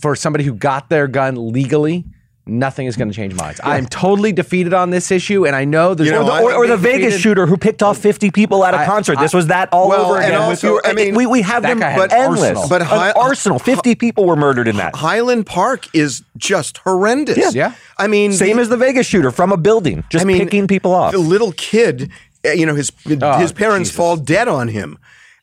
for 0.00 0.16
somebody 0.16 0.42
who 0.44 0.52
got 0.54 0.90
their 0.90 1.06
gun 1.06 1.52
legally. 1.52 2.04
Nothing 2.46 2.86
is 2.86 2.96
going 2.96 3.08
to 3.08 3.14
change 3.14 3.34
minds. 3.34 3.60
I'm 3.62 3.86
totally 3.86 4.32
defeated 4.32 4.72
on 4.74 4.90
this 4.90 5.10
issue, 5.10 5.46
and 5.46 5.54
I 5.54 5.64
know 5.64 5.94
there's 5.94 6.08
You 6.08 6.14
know, 6.14 6.26
no- 6.26 6.32
I- 6.32 6.42
or, 6.42 6.52
or 6.54 6.66
the 6.66 6.76
defeated. 6.76 7.00
Vegas 7.02 7.20
shooter 7.20 7.46
who 7.46 7.56
picked 7.56 7.82
off 7.82 7.98
50 7.98 8.30
people 8.30 8.64
at 8.64 8.74
a 8.74 8.78
I- 8.78 8.86
concert. 8.86 9.18
This 9.20 9.34
I- 9.34 9.36
was 9.36 9.46
that 9.48 9.68
all 9.72 9.88
Well, 9.88 10.06
over 10.06 10.16
and 10.16 10.26
again. 10.32 10.40
also, 10.40 10.80
I 10.84 10.92
mean, 10.94 11.14
we, 11.14 11.26
we 11.26 11.42
have 11.42 11.62
them 11.62 11.78
but 11.78 12.12
endless. 12.12 12.40
arsenal. 12.42 12.68
But 12.68 12.82
hi- 12.82 13.12
arsenal. 13.12 13.58
50 13.58 13.94
people 13.94 14.24
were 14.24 14.36
murdered 14.36 14.66
in 14.68 14.76
that. 14.78 14.96
Highland 14.96 15.46
Park 15.46 15.86
is 15.94 16.22
just 16.36 16.78
horrendous. 16.78 17.36
Yeah. 17.36 17.50
Yeah. 17.52 17.72
I 17.98 18.06
mean, 18.08 18.32
Same 18.32 18.56
the, 18.56 18.62
as 18.62 18.68
the 18.70 18.76
Vegas 18.78 19.06
shooter 19.06 19.30
from 19.30 19.52
a 19.52 19.56
building, 19.56 20.02
just 20.10 20.24
I 20.24 20.26
mean, 20.26 20.38
picking 20.38 20.66
people 20.66 20.92
off. 20.94 21.12
The 21.12 21.18
little 21.18 21.52
kid, 21.52 22.10
uh, 22.44 22.50
you 22.52 22.64
know, 22.66 22.74
his 22.74 22.90
Oh, 23.22 23.38
his 23.38 23.52
parents 23.52 23.90
Jesus. 23.90 23.96
fall 23.96 24.16
dead 24.16 24.48
on 24.48 24.68
him, 24.68 24.98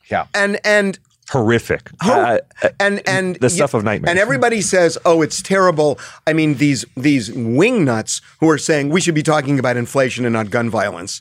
Yeah. 0.09 0.25
and 0.33 0.59
and 0.65 0.97
Horrific. 1.29 1.89
who- 2.03 2.11
Uh, 2.11 2.37
and 2.79 3.01
and 3.07 3.35
the 3.41 3.49
stuff 3.49 3.73
of 3.73 3.83
nightmares. 3.83 4.09
And 4.11 4.19
everybody 4.19 4.61
says, 4.61 4.97
"Oh, 5.05 5.21
it's 5.21 5.41
terrible." 5.41 5.99
I 6.25 6.33
mean, 6.33 6.55
these 6.55 6.85
these 6.95 7.29
wingnuts 7.31 8.21
who 8.39 8.49
are 8.49 8.57
saying 8.57 8.89
we 8.89 9.01
should 9.01 9.15
be 9.15 9.23
talking 9.23 9.59
about 9.59 9.75
inflation 9.77 10.25
and 10.25 10.33
not 10.33 10.49
gun 10.49 10.69
violence. 10.69 11.19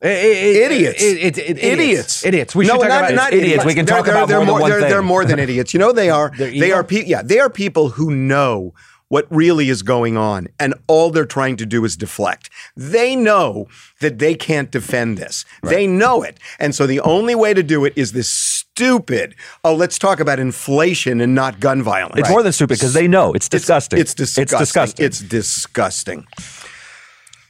Idiots. 0.00 1.02
It, 1.02 1.18
it, 1.18 1.38
it, 1.38 1.58
idiots. 1.58 2.24
Idiots. 2.24 2.54
We 2.54 2.66
no, 2.66 2.74
should 2.74 2.80
talk 2.82 2.88
not, 2.88 3.04
about 3.10 3.14
not 3.14 3.32
idiots. 3.32 3.64
We 3.64 3.74
can 3.74 3.84
They're- 3.84 3.96
talk 3.96 4.04
they're- 4.06 4.14
about 4.14 4.28
they're 4.28 4.38
more 4.38 4.46
than 4.46 4.60
one 4.60 4.70
they're, 4.70 4.80
thing. 4.80 4.90
They're 4.90 5.02
more 5.02 5.24
than 5.24 5.38
idiots. 5.40 5.74
You 5.74 5.80
know, 5.80 5.92
they 5.92 6.10
are. 6.18 6.30
They 6.38 6.70
Pe- 6.86 7.04
yeah, 7.04 7.22
they 7.22 7.40
are 7.40 7.50
people 7.50 7.88
who 7.90 8.10
know 8.12 8.74
what 9.08 9.26
really 9.30 9.68
is 9.68 9.82
going 9.82 10.16
on, 10.16 10.48
and 10.60 10.74
all 10.86 11.10
they're 11.10 11.24
trying 11.24 11.56
to 11.56 11.66
do 11.66 11.84
is 11.84 11.96
deflect. 11.96 12.50
They 12.76 13.16
know 13.16 13.66
that 14.00 14.18
they 14.18 14.34
can't 14.34 14.70
defend 14.70 15.16
this. 15.16 15.44
They 15.62 15.86
know 15.86 16.22
it, 16.22 16.38
and 16.58 16.74
so 16.74 16.86
the 16.86 17.00
only 17.00 17.34
way 17.34 17.54
to 17.54 17.62
do 17.62 17.84
it 17.84 17.92
is 17.96 18.12
this 18.12 18.30
stupid. 18.30 19.34
Oh, 19.64 19.74
let's 19.74 19.98
talk 19.98 20.20
about 20.20 20.38
inflation 20.38 21.20
and 21.20 21.34
not 21.34 21.58
gun 21.58 21.82
violence. 21.82 22.18
It's 22.18 22.30
more 22.30 22.42
than 22.42 22.52
stupid 22.52 22.78
because 22.78 22.92
they 22.92 23.08
know 23.08 23.32
it's 23.32 23.48
disgusting. 23.48 23.98
It's, 23.98 24.14
disgusting. 24.14 24.42
It's 24.42 24.58
disgusting. 24.58 25.06
It's 25.06 25.20
disgusting. 25.20 26.26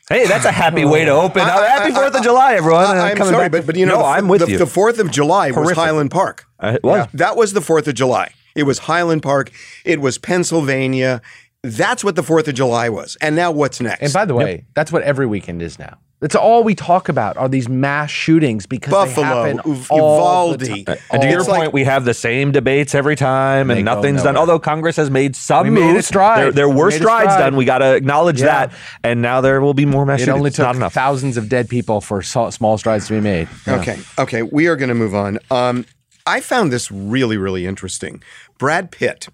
hey, 0.09 0.27
that's 0.27 0.45
a 0.45 0.53
happy 0.53 0.85
way 0.85 1.05
to 1.05 1.11
open. 1.11 1.43
I- 1.43 1.57
I- 1.57 1.67
happy 1.69 1.93
Fourth 1.93 2.15
of 2.15 2.23
July, 2.23 2.55
everyone. 2.55 2.85
I, 2.85 3.11
am 3.11 3.17
sorry, 3.19 3.33
back- 3.49 3.53
but 3.53 3.67
but 3.67 3.77
you 3.77 3.85
know, 3.85 3.97
no, 3.97 3.99
the, 4.01 4.05
I'm 4.07 4.29
with 4.29 4.43
the, 4.43 4.51
you. 4.53 4.59
The 4.59 4.67
Fourth 4.67 4.99
of 4.99 5.11
July 5.11 5.51
was 5.51 5.73
Highland 5.73 6.11
Park. 6.13 6.47
Uh, 6.61 6.75
it 6.77 6.85
was. 6.85 7.09
That 7.15 7.37
was 7.37 7.53
the 7.53 7.61
Fourth 7.61 7.89
of 7.89 7.95
July. 7.95 8.33
It 8.55 8.65
was 8.65 8.81
Highland 8.81 9.23
Park. 9.23 9.53
It 9.85 10.01
was 10.01 10.19
Pennsylvania. 10.19 11.23
That's 11.63 12.05
what 12.05 12.15
the 12.17 12.23
Fourth 12.23 12.47
of 12.49 12.55
July 12.55 12.89
was. 12.89 13.17
And 13.21 13.35
now 13.35 13.51
what's 13.51 13.81
next? 13.81 14.01
And 14.03 14.13
by 14.13 14.25
the 14.25 14.35
way, 14.35 14.65
that's 14.75 14.93
what 14.93 15.03
every 15.03 15.27
weekend 15.27 15.61
is 15.61 15.79
now. 15.79 15.99
That's 16.21 16.35
all 16.35 16.65
we 16.65 16.75
talk 16.75 17.09
about 17.09 17.37
are 17.37 17.49
these 17.49 17.69
mass 17.69 18.11
shootings 18.11 18.67
because 18.67 18.91
Buffalo, 18.93 19.45
they 19.45 19.49
happen 19.55 19.59
Uv- 19.73 19.87
all 19.91 20.57
the 20.57 20.67
Uvalde. 20.67 20.87
time. 20.87 20.97
And 21.13 21.23
to 21.23 21.29
It's 21.29 21.33
your 21.33 21.43
like- 21.45 21.61
point, 21.61 21.73
we 21.73 21.85
have 21.85 22.05
the 22.05 22.15
same 22.15 22.51
debates 22.51 22.93
every 22.95 23.15
time, 23.15 23.71
and 23.71 23.85
nothing's 23.85 24.25
done. 24.25 24.37
Although 24.37 24.59
Congress 24.59 24.97
has 24.97 25.11
made 25.13 25.37
some 25.37 25.65
We 25.65 25.71
moves. 25.71 26.09
There, 26.09 26.51
there 26.51 26.69
were 26.69 26.91
made 26.91 26.97
strides 26.97 27.33
stride. 27.33 27.39
done. 27.45 27.57
We 27.57 27.65
got 27.65 27.79
to 27.79 27.95
acknowledge 27.95 28.41
Yeah. 28.41 28.47
that. 28.67 28.73
And 29.05 29.23
now 29.23 29.41
there 29.41 29.61
will 29.61 29.75
be 29.75 29.87
more 29.87 30.05
mass 30.05 30.21
It 30.21 30.25
shootings. 30.25 30.39
only 30.39 30.49
It's 30.49 30.59
not 30.59 30.69
took 30.73 30.77
enough. 30.77 30.93
thousands 30.95 31.37
of 31.37 31.49
dead 31.49 31.69
people 31.69 32.01
for 32.01 32.21
so- 32.23 32.51
small 32.51 32.79
strides 32.79 33.07
to 33.09 33.13
be 33.15 33.21
made. 33.21 33.49
Yeah. 33.67 33.77
Okay. 33.77 33.99
Okay. 34.19 34.43
We 34.43 34.67
are 34.67 34.75
going 34.77 34.89
to 34.89 34.97
move 34.97 35.15
on. 35.15 35.39
Um, 35.53 35.87
I 36.27 36.41
found 36.41 36.73
this 36.73 36.91
really, 36.91 37.37
really 37.37 37.65
interesting. 37.65 38.23
Brad 38.59 38.91
Pitt. 38.91 39.29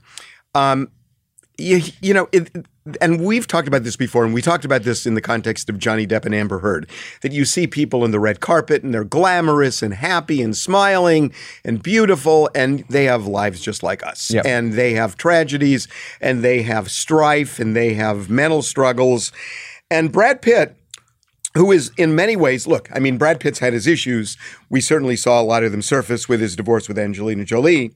Um, 0.55 0.89
you, 1.59 1.81
you 2.01 2.15
know, 2.15 2.29
it, 2.33 2.51
and 3.01 3.25
we've 3.25 3.47
talked 3.47 3.69
about 3.69 3.85
this 3.85 3.97
before, 3.97 4.25
and 4.25 4.35
we 4.35 4.43
talked 4.43 4.65
about 4.65 4.83
this 4.83 5.07
in 5.07 5.15
the 5.15 5.21
context 5.21 5.71
of 5.71 5.79
Johnny 5.79 6.07
Depp 6.07 6.25
and 6.27 6.35
Amber 6.35 6.59
Heard, 6.59 6.89
that 7.23 7.33
you 7.33 7.45
see 7.45 7.67
people 7.67 8.05
in 8.05 8.11
the 8.11 8.21
red 8.21 8.41
carpet 8.41 8.83
and 8.83 8.93
they're 8.93 9.05
glamorous 9.05 9.83
and 9.83 9.95
happy 9.95 10.43
and 10.43 10.57
smiling 10.57 11.33
and 11.65 11.83
beautiful, 11.83 12.51
and 12.55 12.85
they 12.91 13.05
have 13.05 13.27
lives 13.27 13.61
just 13.61 13.83
like 13.83 14.05
us. 14.05 14.31
Yep. 14.31 14.45
And 14.45 14.75
they 14.75 14.95
have 14.95 15.17
tragedies 15.17 15.89
and 16.21 16.43
they 16.43 16.63
have 16.63 16.91
strife 16.91 17.59
and 17.59 17.75
they 17.75 17.95
have 17.95 18.29
mental 18.29 18.63
struggles. 18.63 19.33
And 19.91 20.13
Brad 20.13 20.43
Pitt, 20.43 20.77
who 21.55 21.71
is 21.71 21.93
in 21.97 22.15
many 22.15 22.37
ways, 22.37 22.67
look, 22.67 22.89
I 22.93 22.99
mean, 22.99 23.17
Brad 23.17 23.39
Pitt's 23.39 23.61
had 23.61 23.73
his 23.73 23.87
issues. 23.87 24.37
We 24.69 24.81
certainly 24.81 25.17
saw 25.17 25.41
a 25.41 25.45
lot 25.45 25.63
of 25.63 25.73
them 25.73 25.83
surface 25.83 26.29
with 26.29 26.41
his 26.41 26.57
divorce 26.57 26.89
with 26.89 26.99
Angelina 26.99 27.45
Jolie. 27.45 27.93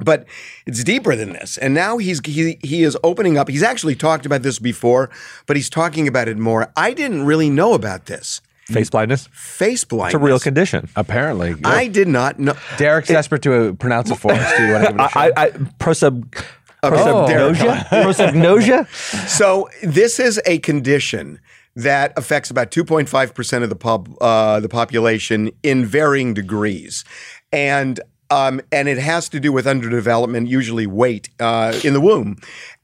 But 0.00 0.26
it's 0.66 0.82
deeper 0.82 1.14
than 1.14 1.34
this. 1.34 1.58
And 1.58 1.74
now 1.74 1.98
he's 1.98 2.20
he 2.24 2.58
he 2.62 2.82
is 2.82 2.96
opening 3.04 3.36
up. 3.36 3.48
He's 3.48 3.62
actually 3.62 3.94
talked 3.94 4.24
about 4.24 4.42
this 4.42 4.58
before, 4.58 5.10
but 5.46 5.56
he's 5.56 5.68
talking 5.68 6.08
about 6.08 6.28
it 6.28 6.38
more. 6.38 6.72
I 6.76 6.94
didn't 6.94 7.24
really 7.26 7.50
know 7.50 7.74
about 7.74 8.06
this. 8.06 8.40
Face 8.66 8.88
blindness. 8.88 9.28
Face 9.32 9.84
blindness. 9.84 10.14
It's 10.14 10.22
a 10.22 10.24
real 10.24 10.40
condition. 10.40 10.88
Apparently, 10.96 11.56
I 11.64 11.88
did 11.88 12.08
not 12.08 12.38
know. 12.38 12.54
Derek's 12.78 13.08
desperate 13.08 13.42
to 13.42 13.70
uh, 13.70 13.72
pronounce 13.74 14.10
it 14.10 14.16
for 14.16 14.32
us. 14.32 14.56
Do 14.56 14.66
you 14.66 14.72
want 14.72 14.86
to 14.86 14.92
give 14.92 15.00
it 15.00 15.04
a 15.04 15.08
shot? 15.10 15.32
I, 15.36 15.44
I 15.44 15.50
prosub. 15.50 16.44
Oh, 16.84 17.26
Derek. 17.28 17.56
Prosopagnosia? 17.56 17.84
Prosopagnosia? 18.86 19.28
So 19.28 19.68
this 19.82 20.18
is 20.18 20.40
a 20.46 20.58
condition 20.58 21.40
that 21.76 22.12
affects 22.16 22.50
about 22.50 22.70
2.5% 22.70 23.62
of 23.62 23.68
the 23.68 23.76
pub, 23.76 24.14
uh, 24.20 24.60
the 24.60 24.68
population 24.68 25.50
in 25.62 25.84
varying 25.84 26.34
degrees. 26.34 27.04
And 27.52 28.00
um, 28.32 28.62
and 28.72 28.88
it 28.88 28.96
has 28.96 29.28
to 29.28 29.38
do 29.38 29.52
with 29.52 29.66
underdevelopment, 29.66 30.48
usually 30.48 30.86
weight 30.86 31.28
uh, 31.38 31.78
in 31.84 31.92
the 31.92 32.00
womb. 32.00 32.38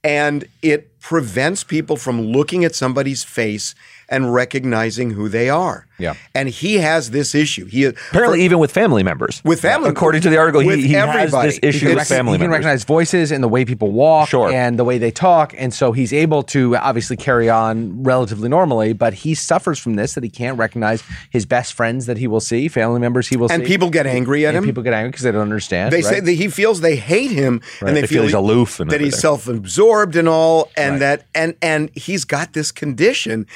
And 0.05 0.45
it 0.61 1.01
prevents 1.01 1.65
people 1.65 1.97
from 1.97 2.21
looking 2.21 2.67
at 2.67 2.75
somebody's 2.75 3.25
face 3.25 3.75
and 4.09 4.33
recognizing 4.33 5.11
who 5.11 5.29
they 5.29 5.51
are. 5.51 5.87
Yeah. 5.99 6.15
And 6.35 6.49
he 6.49 6.77
has 6.77 7.11
this 7.11 7.35
issue. 7.35 7.67
He 7.67 7.85
Apparently, 7.85 8.43
even 8.43 8.61
with 8.61 8.71
family 8.71 9.03
members. 9.03 9.43
With 9.45 9.61
family- 9.61 9.91
According 9.91 10.21
to 10.23 10.31
the 10.31 10.39
article, 10.39 10.61
he, 10.61 10.87
he 10.87 10.93
has 10.93 11.33
this 11.33 11.59
issue 11.61 11.93
with 11.95 12.07
family 12.07 12.33
he 12.35 12.39
can 12.39 12.43
members. 12.51 12.65
recognize 12.65 12.85
voices 12.85 13.33
and 13.33 13.43
the 13.43 13.49
way 13.49 13.65
people 13.65 13.91
walk 13.91 14.29
Sure. 14.29 14.49
and 14.53 14.79
the 14.79 14.85
way 14.85 14.99
they 14.99 15.11
talk. 15.11 15.55
And 15.59 15.75
so 15.75 15.91
he's 15.91 16.13
able 16.13 16.45
to 16.45 16.77
obviously 16.77 17.17
carry 17.17 17.51
on 17.51 18.05
relatively 18.05 18.49
normally, 18.49 18.93
but 18.93 19.13
he 19.13 19.35
suffers 19.35 19.81
from 19.81 19.95
this 19.95 20.15
that 20.15 20.23
he 20.23 20.31
can't 20.31 20.57
recognize 20.57 21.03
his 21.31 21.45
best 21.47 21.73
friends 21.75 22.07
that 22.07 22.17
he 22.17 22.29
will 22.29 22.41
see, 22.41 22.69
family 22.69 23.01
members 23.01 23.27
he 23.27 23.37
will 23.37 23.47
and 23.47 23.51
see. 23.51 23.55
And 23.57 23.65
people 23.67 23.91
get 23.91 24.07
angry 24.07 24.47
at 24.47 24.51
and 24.55 24.59
him. 24.59 24.65
people 24.69 24.85
get 24.85 24.95
angry 24.95 25.11
because 25.11 25.25
they 25.25 25.33
don't 25.33 25.43
understand. 25.43 25.93
They 25.93 26.03
say 26.03 26.21
that 26.21 26.33
he 26.33 26.47
feels 26.49 26.81
they 26.81 26.97
hate 26.97 27.33
him, 27.33 27.61
and 27.81 27.97
they, 27.97 28.03
They 28.03 28.07
feel 28.07 28.23
he's 28.23 28.35
aloof 28.35 28.79
and 28.79 28.89
that 28.93 29.01
he's 29.01 29.19
self-absorbed 29.19 30.15
and 30.15 30.29
all, 30.29 30.71
and 30.77 31.01
that 31.03 31.27
and 31.35 31.57
and 31.61 31.91
he's 31.95 32.25
got 32.25 32.53
this 32.53 32.71
condition, 32.71 33.47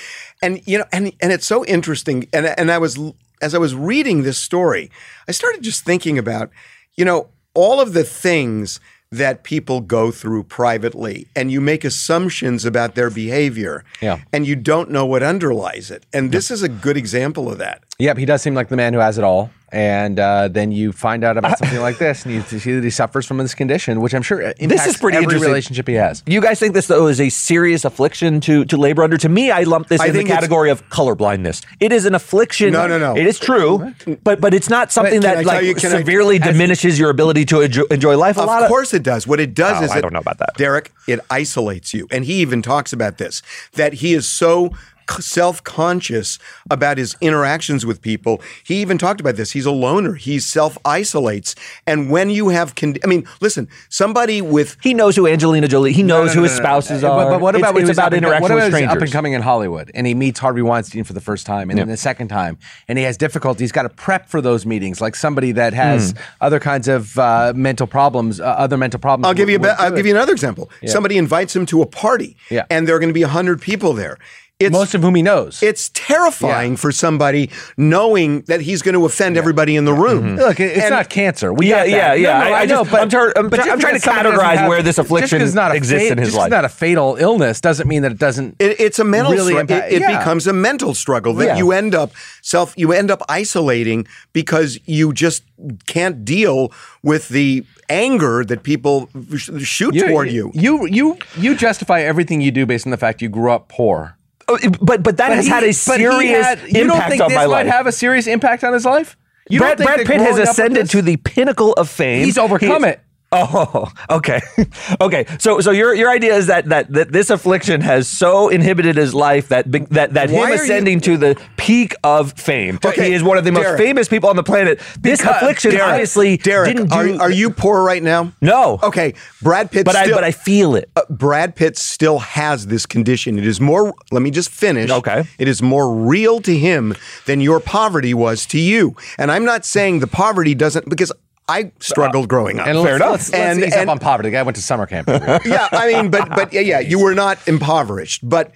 and 0.42 0.60
you 0.66 0.78
know, 0.78 0.84
and 0.92 1.12
and 1.20 1.32
it's 1.32 1.46
so 1.46 1.64
interesting. 1.64 2.28
And 2.32 2.46
and 2.46 2.70
I 2.70 2.78
was 2.78 2.98
as 3.40 3.54
I 3.54 3.58
was 3.58 3.74
reading 3.74 4.22
this 4.22 4.38
story, 4.38 4.90
I 5.28 5.32
started 5.32 5.62
just 5.62 5.84
thinking 5.84 6.18
about, 6.18 6.50
you 6.96 7.04
know, 7.04 7.28
all 7.54 7.80
of 7.80 7.92
the 7.92 8.04
things 8.04 8.78
that 9.10 9.42
people 9.42 9.80
go 9.82 10.10
through 10.10 10.42
privately, 10.44 11.26
and 11.36 11.50
you 11.52 11.60
make 11.60 11.84
assumptions 11.84 12.64
about 12.64 12.94
their 12.94 13.10
behavior, 13.10 13.84
Yeah. 14.00 14.20
and 14.32 14.46
you 14.46 14.56
don't 14.56 14.90
know 14.90 15.04
what 15.04 15.22
underlies 15.22 15.90
it. 15.90 16.06
And 16.14 16.32
this 16.32 16.50
is 16.50 16.62
a 16.62 16.68
good 16.68 16.96
example 16.96 17.50
of 17.52 17.58
that. 17.58 17.82
Yep, 17.98 18.18
he 18.18 18.24
does 18.24 18.42
seem 18.42 18.54
like 18.54 18.68
the 18.68 18.76
man 18.76 18.92
who 18.94 19.00
has 19.00 19.18
it 19.18 19.24
all. 19.24 19.50
And 19.74 20.20
uh, 20.20 20.48
then 20.48 20.70
you 20.70 20.92
find 20.92 21.24
out 21.24 21.38
about 21.38 21.56
something 21.58 21.80
like 21.80 21.96
this, 21.96 22.26
and 22.26 22.34
you 22.34 22.42
see 22.42 22.72
that 22.74 22.84
he 22.84 22.90
suffers 22.90 23.24
from 23.24 23.38
this 23.38 23.54
condition, 23.54 24.02
which 24.02 24.14
I'm 24.14 24.20
sure 24.20 24.52
impacts 24.58 24.86
is 24.86 24.96
pretty 24.98 25.16
every 25.16 25.24
interesting. 25.24 25.48
relationship 25.48 25.88
he 25.88 25.94
has. 25.94 26.22
You 26.26 26.42
guys 26.42 26.60
think 26.60 26.74
this 26.74 26.88
though 26.88 27.06
is 27.06 27.22
a 27.22 27.30
serious 27.30 27.86
affliction 27.86 28.42
to 28.42 28.66
to 28.66 28.76
labor 28.76 29.02
under? 29.02 29.16
To 29.16 29.30
me, 29.30 29.50
I 29.50 29.62
lump 29.62 29.88
this 29.88 29.98
I 30.02 30.08
in 30.08 30.12
the 30.12 30.18
think 30.18 30.28
it's- 30.28 30.40
category 30.40 30.68
of 30.68 30.86
colorblindness. 30.90 31.64
It 31.80 31.90
is 31.90 32.04
an 32.04 32.14
affliction. 32.14 32.70
No, 32.74 32.86
no, 32.86 32.98
no. 32.98 33.16
It 33.16 33.26
is 33.26 33.38
true, 33.38 33.94
but 34.22 34.42
but 34.42 34.52
it's 34.52 34.68
not 34.68 34.92
something 34.92 35.22
Can 35.22 35.30
I 35.30 35.34
that 35.36 35.44
tell 35.44 35.54
like 35.54 35.64
you- 35.64 35.74
can 35.74 35.90
I- 35.94 36.00
severely 36.00 36.36
as- 36.38 36.48
diminishes 36.52 36.98
your 36.98 37.08
ability 37.08 37.46
to 37.46 37.62
enjoy, 37.62 37.84
enjoy 37.90 38.18
life. 38.18 38.36
A 38.36 38.40
lot 38.42 38.62
Of 38.64 38.68
course 38.68 38.92
it 38.92 39.02
does. 39.02 39.26
What 39.26 39.40
it 39.40 39.54
does 39.54 39.80
Oh, 39.80 39.84
is 39.84 39.90
I 39.90 39.98
it- 39.98 40.02
don't 40.02 40.12
know 40.12 40.18
about 40.18 40.36
that. 40.36 40.50
Derek. 40.58 40.92
It 41.08 41.20
isolates 41.30 41.94
you, 41.94 42.06
and 42.10 42.26
he 42.26 42.34
even 42.42 42.60
talks 42.60 42.92
about 42.92 43.16
this 43.16 43.40
that 43.72 43.94
he 43.94 44.12
is 44.12 44.28
so 44.28 44.72
self-conscious 45.10 46.38
about 46.70 46.98
his 46.98 47.16
interactions 47.20 47.84
with 47.86 48.00
people. 48.02 48.40
He 48.64 48.80
even 48.80 48.98
talked 48.98 49.20
about 49.20 49.36
this. 49.36 49.52
He's 49.52 49.66
a 49.66 49.70
loner. 49.70 50.14
He 50.14 50.38
self-isolates, 50.40 51.54
and 51.86 52.10
when 52.10 52.30
you 52.30 52.48
have, 52.50 52.74
con- 52.74 52.96
I 53.04 53.06
mean, 53.06 53.26
listen, 53.40 53.68
somebody 53.88 54.40
with 54.42 54.76
He 54.82 54.94
knows 54.94 55.16
who 55.16 55.26
Angelina 55.26 55.68
Jolie. 55.68 55.92
He 55.92 56.02
knows 56.02 56.12
No, 56.12 56.24
no, 56.26 56.32
who 56.32 56.36
no, 56.40 56.42
his 56.44 56.52
no, 56.52 56.56
no. 56.56 56.62
spouses 56.62 57.02
But- 57.02 57.10
are. 57.10 57.30
But, 57.32 57.40
what 57.40 57.56
about 57.56 57.74
when 57.74 57.82
it's, 57.84 57.88
was 57.88 57.98
about 57.98 58.12
up 58.12 58.16
interaction 58.18 58.42
what 58.42 58.50
with 58.50 58.58
about 58.58 58.66
he's 58.66 58.74
strangers? 58.74 58.96
up 58.96 59.02
and 59.02 59.12
coming 59.12 59.32
in 59.32 59.42
Hollywood 59.42 59.90
and 59.94 60.06
he 60.06 60.14
meets 60.14 60.38
Harvey 60.40 60.62
Weinstein 60.62 61.04
for 61.04 61.12
the 61.12 61.20
first 61.20 61.46
time 61.46 61.70
and 61.70 61.78
then 61.78 61.88
the 61.88 61.96
second 61.96 62.28
time 62.28 62.58
and 62.88 62.98
he 62.98 63.04
has 63.04 63.16
difficulty. 63.16 63.64
He's 63.64 63.72
got 63.72 63.82
to 63.82 63.88
prep 63.88 64.28
for 64.28 64.40
those 64.40 64.66
meetings 64.66 65.00
like 65.00 65.14
somebody 65.14 65.52
that 65.52 65.72
has 65.74 66.14
other 66.40 66.60
kinds 66.60 66.88
of 66.88 67.18
uh, 67.18 67.52
mental 67.54 67.86
problems, 67.86 68.40
uh, 68.40 68.44
other 68.44 68.76
mental 68.76 69.00
problems. 69.00 69.26
I'll 69.26 69.34
give 69.34 69.48
you 69.48 69.56
A 69.56 69.60
be- 69.60 69.68
I'll 69.68 69.90
give 69.92 70.06
you 70.06 70.14
another 70.14 70.32
example. 70.32 70.70
Somebody 70.86 71.16
invites 71.18 71.54
him 71.56 71.66
to 71.66 71.82
a 71.82 71.86
party, 71.86 72.36
Yeah. 72.50 72.64
and 72.70 72.86
there 72.86 72.94
are 72.96 72.98
going 72.98 73.08
to 73.10 73.14
be 73.14 73.22
hundred 73.22 73.60
people 73.60 73.92
there. 73.92 74.18
It's, 74.60 74.70
most 74.72 74.94
of 74.94 75.02
whom 75.02 75.16
he 75.16 75.22
knows. 75.22 75.60
it's 75.60 75.90
terrifying 75.92 76.72
Yeah. 76.72 76.76
for 76.76 76.92
somebody 76.92 77.50
knowing 77.76 78.42
that 78.42 78.60
he's 78.60 78.80
going 78.80 78.94
to 78.94 79.04
offend 79.04 79.36
everybody 79.36 79.74
in 79.74 79.86
the 79.86 79.92
room. 79.92 80.22
Mm-hmm. 80.22 80.38
Look, 80.38 80.60
it's 80.60 80.78
And- 80.84 80.90
not 80.90 81.08
cancer. 81.10 81.52
We 81.52 81.68
Yeah, 81.68 81.82
yeah, 81.82 82.14
yeah. 82.14 82.38
I- 82.40 82.60
I 82.62 82.66
know, 82.66 82.84
just- 82.84 82.94
I'm 82.94 83.08
tur- 83.08 83.32
I'm 83.34 83.48
but 83.48 83.58
I'm 83.58 83.80
trying 83.80 83.98
to 83.98 84.08
categorize 84.08 84.58
have- 84.58 84.68
where 84.68 84.80
this 84.80 84.96
just 84.96 85.06
affliction 85.06 85.42
not 85.54 85.74
exists 85.74 86.06
fa- 86.06 86.12
in 86.12 86.18
his 86.18 86.28
just 86.28 86.38
life. 86.38 86.46
it's 86.46 86.52
not 86.52 86.64
a 86.64 86.68
fatal 86.68 87.16
illness 87.18 87.60
doesn't 87.60 87.88
mean 87.88 88.02
that 88.02 88.12
it 88.12 88.18
doesn't. 88.18 88.54
It, 88.60 88.78
it's 88.78 89.00
a 89.00 89.04
mental 89.04 89.32
really 89.32 89.54
It, 89.56 89.68
it 89.70 90.00
yeah. 90.00 90.18
becomes 90.18 90.46
a 90.46 90.52
mental 90.52 90.94
struggle 90.94 91.34
that 91.34 91.44
Yeah. 91.46 91.56
you 91.56 91.72
end 91.72 91.96
up 91.96 92.12
self 92.42 92.72
you 92.76 92.92
end 92.92 93.10
up 93.10 93.22
isolating 93.28 94.06
because 94.32 94.78
you 94.84 95.12
just 95.12 95.42
can't 95.88 96.24
deal 96.24 96.72
with 97.02 97.30
the 97.30 97.64
anger 97.88 98.44
that 98.44 98.62
people 98.62 99.08
sh- 99.36 99.50
shoot 99.62 99.92
toward 99.98 100.30
you. 100.30 100.52
You 100.54 100.86
you 100.86 101.18
you 101.36 101.56
justify 101.56 102.02
everything 102.02 102.40
you 102.40 102.52
do 102.52 102.64
based 102.64 102.86
on 102.86 102.92
the 102.92 102.96
fact 102.96 103.20
you 103.22 103.28
grew 103.28 103.50
up 103.50 103.68
poor. 103.68 104.16
Oh, 104.48 104.58
but 104.80 105.02
but 105.02 105.16
that 105.18 105.32
has 105.32 105.44
he- 105.44 105.50
had 105.50 105.62
a 105.62 105.66
but 105.68 105.74
serious 105.74 106.46
had- 106.46 106.60
you 106.66 106.72
don't 106.84 106.90
impact 106.92 107.10
think 107.10 107.22
on 107.22 107.28
this 107.28 107.36
might 107.38 107.46
life. 107.46 107.66
have 107.66 107.86
a 107.86 107.92
serious 107.92 108.26
impact 108.26 108.64
on 108.64 108.72
his 108.72 108.84
life? 108.84 109.16
You 109.48 109.58
don't 109.58 109.76
Brad, 109.76 109.96
Brad 109.96 110.06
Pitt 110.06 110.20
has 110.20 110.20
growing 110.20 110.32
up 110.32 110.38
with 110.38 110.48
ascended 110.50 110.90
to 110.90 111.02
the 111.02 111.16
pinnacle 111.16 111.72
of 111.74 111.88
fame. 111.88 112.24
He's 112.24 112.38
overcome 112.38 112.84
He- 112.84 112.90
it. 112.90 113.00
Oh, 113.34 113.90
okay, 114.10 114.40
okay. 115.00 115.24
So, 115.38 115.60
so 115.60 115.70
your 115.70 115.94
your 115.94 116.10
idea 116.10 116.34
is 116.34 116.46
that 116.48 116.66
that 116.66 116.92
that 116.92 117.12
this 117.12 117.30
affliction 117.30 117.80
has 117.80 118.06
so 118.08 118.48
inhibited 118.50 118.96
his 118.96 119.14
life 119.14 119.48
that 119.48 119.70
that 119.90 120.12
that 120.14 120.30
Why 120.30 120.36
him 120.36 120.42
are 120.44 120.48
you- 120.50 120.54
ascending 120.62 121.00
to 121.00 121.16
the 121.16 121.40
peak 121.56 121.94
of 122.04 122.32
fame. 122.34 122.78
Okay, 122.84 123.08
he 123.08 123.14
is 123.14 123.22
one 123.22 123.38
of 123.38 123.44
the 123.44 123.52
most 123.52 123.62
Derek. 123.64 123.80
famous 123.80 124.08
people 124.08 124.28
on 124.28 124.36
the 124.36 124.42
planet. 124.42 124.80
This 125.00 125.20
Because- 125.20 125.36
affliction 125.36 125.70
Derek, 125.72 125.86
obviously 125.92 126.36
Derek, 126.36 126.76
didn't 126.76 126.90
do. 126.90 126.94
are, 127.18 127.22
are 127.22 127.30
you 127.30 127.50
poor 127.50 127.82
right 127.82 128.02
now? 128.02 128.32
No. 128.40 128.78
Okay, 128.82 129.14
Brad 129.40 129.70
Pitt. 129.70 129.84
But 129.86 129.96
I 129.96 130.10
but 130.10 130.24
I 130.24 130.30
feel 130.32 130.74
it. 130.76 130.90
uh, 130.96 131.02
Brad 131.08 131.56
Pitt 131.56 131.78
still 131.78 132.18
has 132.18 132.66
this 132.66 132.84
condition. 132.86 133.38
It 133.38 133.46
is 133.46 133.60
more. 133.60 133.94
Let 134.10 134.22
me 134.22 134.30
just 134.30 134.50
finish. 134.50 134.90
Okay. 134.90 135.24
It 135.38 135.48
is 135.48 135.62
more 135.62 135.94
real 135.94 136.40
to 136.42 136.56
him 136.56 136.94
than 137.26 137.40
your 137.40 137.60
poverty 137.60 138.12
was 138.14 138.44
to 138.46 138.58
you. 138.60 138.94
And 139.18 139.30
I'm 139.32 139.44
not 139.44 139.64
saying 139.64 140.00
the 140.00 140.06
poverty 140.06 140.54
doesn't 140.54 140.88
because 140.88 141.10
I 141.52 141.72
struggled 141.80 142.28
growing 142.28 142.58
up. 142.58 142.66
And 142.66 142.76
Fair 142.78 142.98
let's, 142.98 143.02
enough. 143.02 143.10
Let's, 143.10 143.32
let's 143.32 143.42
And- 143.58 143.64
ease 143.64 143.74
and- 143.74 143.90
up 143.90 143.92
on 143.92 143.98
poverty. 143.98 144.30
The 144.30 144.32
guy 144.36 144.42
went 144.42 144.56
to 144.56 144.62
summer 144.62 144.86
camp. 144.86 145.08
yeah, 145.44 145.68
I 145.72 145.92
mean, 145.92 146.10
but 146.10 146.28
but 146.30 146.52
yeah, 146.52 146.60
yeah, 146.60 146.80
you 146.80 146.98
were 146.98 147.14
not 147.14 147.46
impoverished, 147.46 148.28
but 148.28 148.52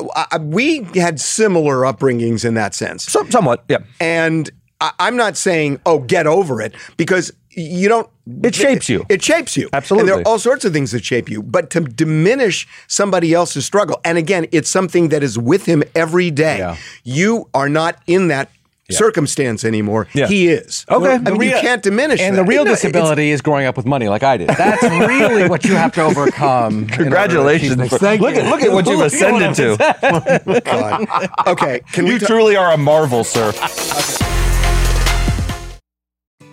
uh, 0.00 0.38
we 0.40 0.82
had 0.94 1.20
similar 1.20 1.82
upbringings 1.82 2.44
in 2.44 2.54
that 2.54 2.74
sense. 2.74 3.04
Some, 3.04 3.30
somewhat, 3.30 3.64
yeah. 3.68 3.78
And 4.00 4.50
I, 4.80 4.92
I'm 4.98 5.16
not 5.16 5.36
saying, 5.36 5.80
oh, 5.86 5.98
get 5.98 6.26
over 6.26 6.60
it, 6.60 6.74
because 6.96 7.30
you 7.50 7.88
don't. 7.88 8.08
It 8.42 8.54
shapes 8.54 8.88
you. 8.88 9.04
It 9.08 9.22
shapes 9.22 9.56
you. 9.56 9.68
Absolutely. 9.72 10.10
And 10.10 10.18
there 10.18 10.22
are 10.22 10.28
all 10.32 10.38
sorts 10.38 10.64
of 10.64 10.72
things 10.72 10.92
that 10.92 11.04
shape 11.04 11.28
you. 11.28 11.42
But 11.42 11.70
to 11.70 11.80
diminish 11.80 12.66
somebody 12.88 13.34
else's 13.34 13.66
struggle, 13.66 14.00
and 14.04 14.18
again, 14.18 14.46
it's 14.50 14.70
something 14.70 15.10
that 15.10 15.22
is 15.22 15.38
with 15.38 15.66
him 15.66 15.82
every 15.94 16.30
day. 16.30 16.58
Yeah. 16.58 16.76
You 17.04 17.48
are 17.52 17.68
not 17.68 18.00
in 18.06 18.28
that 18.28 18.50
circumstance 18.90 19.64
anymore. 19.64 20.06
Yeah. 20.12 20.26
He 20.26 20.48
is. 20.48 20.84
Okay. 20.90 21.14
I 21.14 21.18
mean, 21.18 21.40
you 21.42 21.50
can't 21.60 21.82
diminish 21.82 22.20
And 22.20 22.36
that. 22.36 22.42
the 22.42 22.48
real 22.48 22.64
No, 22.64 22.72
it's- 22.72 22.82
disability 22.82 23.30
is 23.30 23.40
growing 23.40 23.66
up 23.66 23.76
with 23.76 23.86
money, 23.86 24.08
like 24.08 24.22
I 24.22 24.36
did. 24.36 24.48
That's 24.48 24.82
really 25.08 25.48
what 25.48 25.64
you 25.64 25.74
have 25.74 25.92
to 25.94 26.02
overcome. 26.02 26.80
in 26.80 26.86
to 26.88 26.96
Congratulations. 26.96 27.72
achieve 27.72 27.88
for- 27.90 27.98
Thank 27.98 28.20
look 28.20 28.34
you. 28.34 28.42
at 28.42 28.50
look 28.50 28.62
at 28.62 28.72
what 28.72 28.86
you've 28.86 28.98
Look 28.98 29.12
at 29.14 29.32
what 29.32 29.42
ascended 29.42 29.80
I've 29.80 30.44
to. 30.44 30.60
God. 30.64 31.30
Okay. 31.46 31.80
Can 31.92 32.06
You 32.06 32.14
we 32.14 32.18
ta- 32.18 32.26
truly 32.26 32.56
are 32.56 32.72
a 32.72 32.76
marvel, 32.76 33.24
sir. 33.24 33.52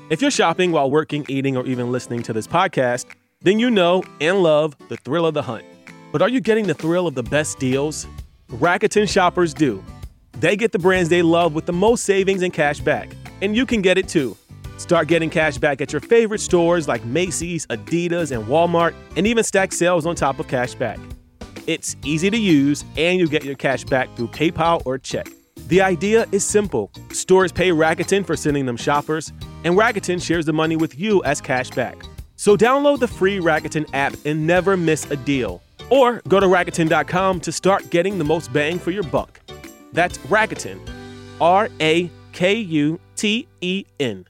If 0.10 0.22
you're 0.22 0.32
shopping 0.32 0.72
while 0.72 0.92
working, 0.92 1.26
eating, 1.30 1.56
or 1.56 1.66
even 1.66 1.92
listening 1.92 2.22
to 2.24 2.34
this 2.34 2.46
podcast, 2.48 3.06
then 3.42 3.60
you 3.60 3.72
know 3.72 4.04
and 4.20 4.44
love 4.44 4.76
the 4.90 4.98
thrill 4.98 5.26
of 5.26 5.34
the 5.34 5.42
hunt. 5.42 5.64
But 6.12 6.22
are 6.22 6.28
you 6.30 6.42
getting 6.42 6.68
the 6.68 6.74
thrill 6.74 7.08
of 7.08 7.16
the 7.16 7.24
best 7.24 7.60
deals? 7.60 8.06
Rakuten 8.52 9.08
shoppers 9.08 9.54
do. 9.54 9.82
They 10.42 10.56
get 10.56 10.72
the 10.72 10.80
brands 10.80 11.08
they 11.08 11.22
love 11.22 11.54
with 11.54 11.68
the 11.68 11.72
most 11.72 12.04
savings 12.04 12.42
and 12.42 12.52
cash 12.52 12.80
back, 12.80 13.16
and 13.44 13.56
you 13.56 13.64
can 13.64 13.84
get 13.84 14.00
it 14.00 14.08
too. 14.08 14.36
Start 14.78 15.08
getting 15.08 15.30
cash 15.30 15.60
back 15.60 15.82
at 15.82 15.94
your 15.94 16.00
favorite 16.00 16.42
stores 16.42 16.88
like 16.88 17.06
Macy's, 17.06 17.68
Adidas, 17.68 18.36
and 18.36 18.48
Walmart, 18.48 18.96
and 19.16 19.28
even 19.28 19.44
stack 19.44 19.72
sales 19.72 20.08
on 20.08 20.16
top 20.16 20.40
of 20.40 20.48
cash 20.48 20.74
back. 20.74 20.98
It's 21.68 21.96
easy 22.04 22.32
to 22.32 22.38
use, 22.40 22.84
and 22.98 23.20
you 23.20 23.28
get 23.28 23.44
your 23.44 23.54
cash 23.54 23.84
back 23.84 24.10
through 24.16 24.30
PayPal 24.30 24.82
or 24.84 24.98
check. 24.98 25.30
The 25.68 25.80
idea 25.80 26.26
is 26.32 26.44
simple 26.44 26.92
stores 27.12 27.52
pay 27.52 27.70
Rakuten 27.70 28.26
for 28.26 28.36
sending 28.36 28.66
them 28.66 28.78
shoppers, 28.78 29.32
and 29.64 29.76
Rakuten 29.76 30.20
shares 30.20 30.48
the 30.48 30.54
money 30.54 30.76
with 30.76 30.98
you 30.98 31.24
as 31.24 31.40
cash 31.40 31.70
back. 31.70 32.02
So 32.36 32.58
download 32.58 32.98
the 32.98 33.08
free 33.08 33.38
Rakuten 33.38 33.88
app 33.94 34.16
and 34.26 34.48
never 34.48 34.76
miss 34.76 35.06
a 35.12 35.18
deal. 35.18 35.62
Or 35.92 36.20
go 36.28 36.40
to 36.40 36.48
Rakuten.com 36.48 37.42
to 37.42 37.52
start 37.52 37.92
getting 37.92 38.18
the 38.18 38.24
most 38.24 38.52
bang 38.52 38.80
for 38.80 38.90
your 38.90 39.04
buck. 39.04 39.41
That's 39.94 40.18
Rakuten. 40.20 40.80
R 41.40 41.70
A 41.80 42.10
K 42.32 42.56
U 42.56 43.00
T 43.16 43.48
E 43.62 43.86
N. 44.00 44.26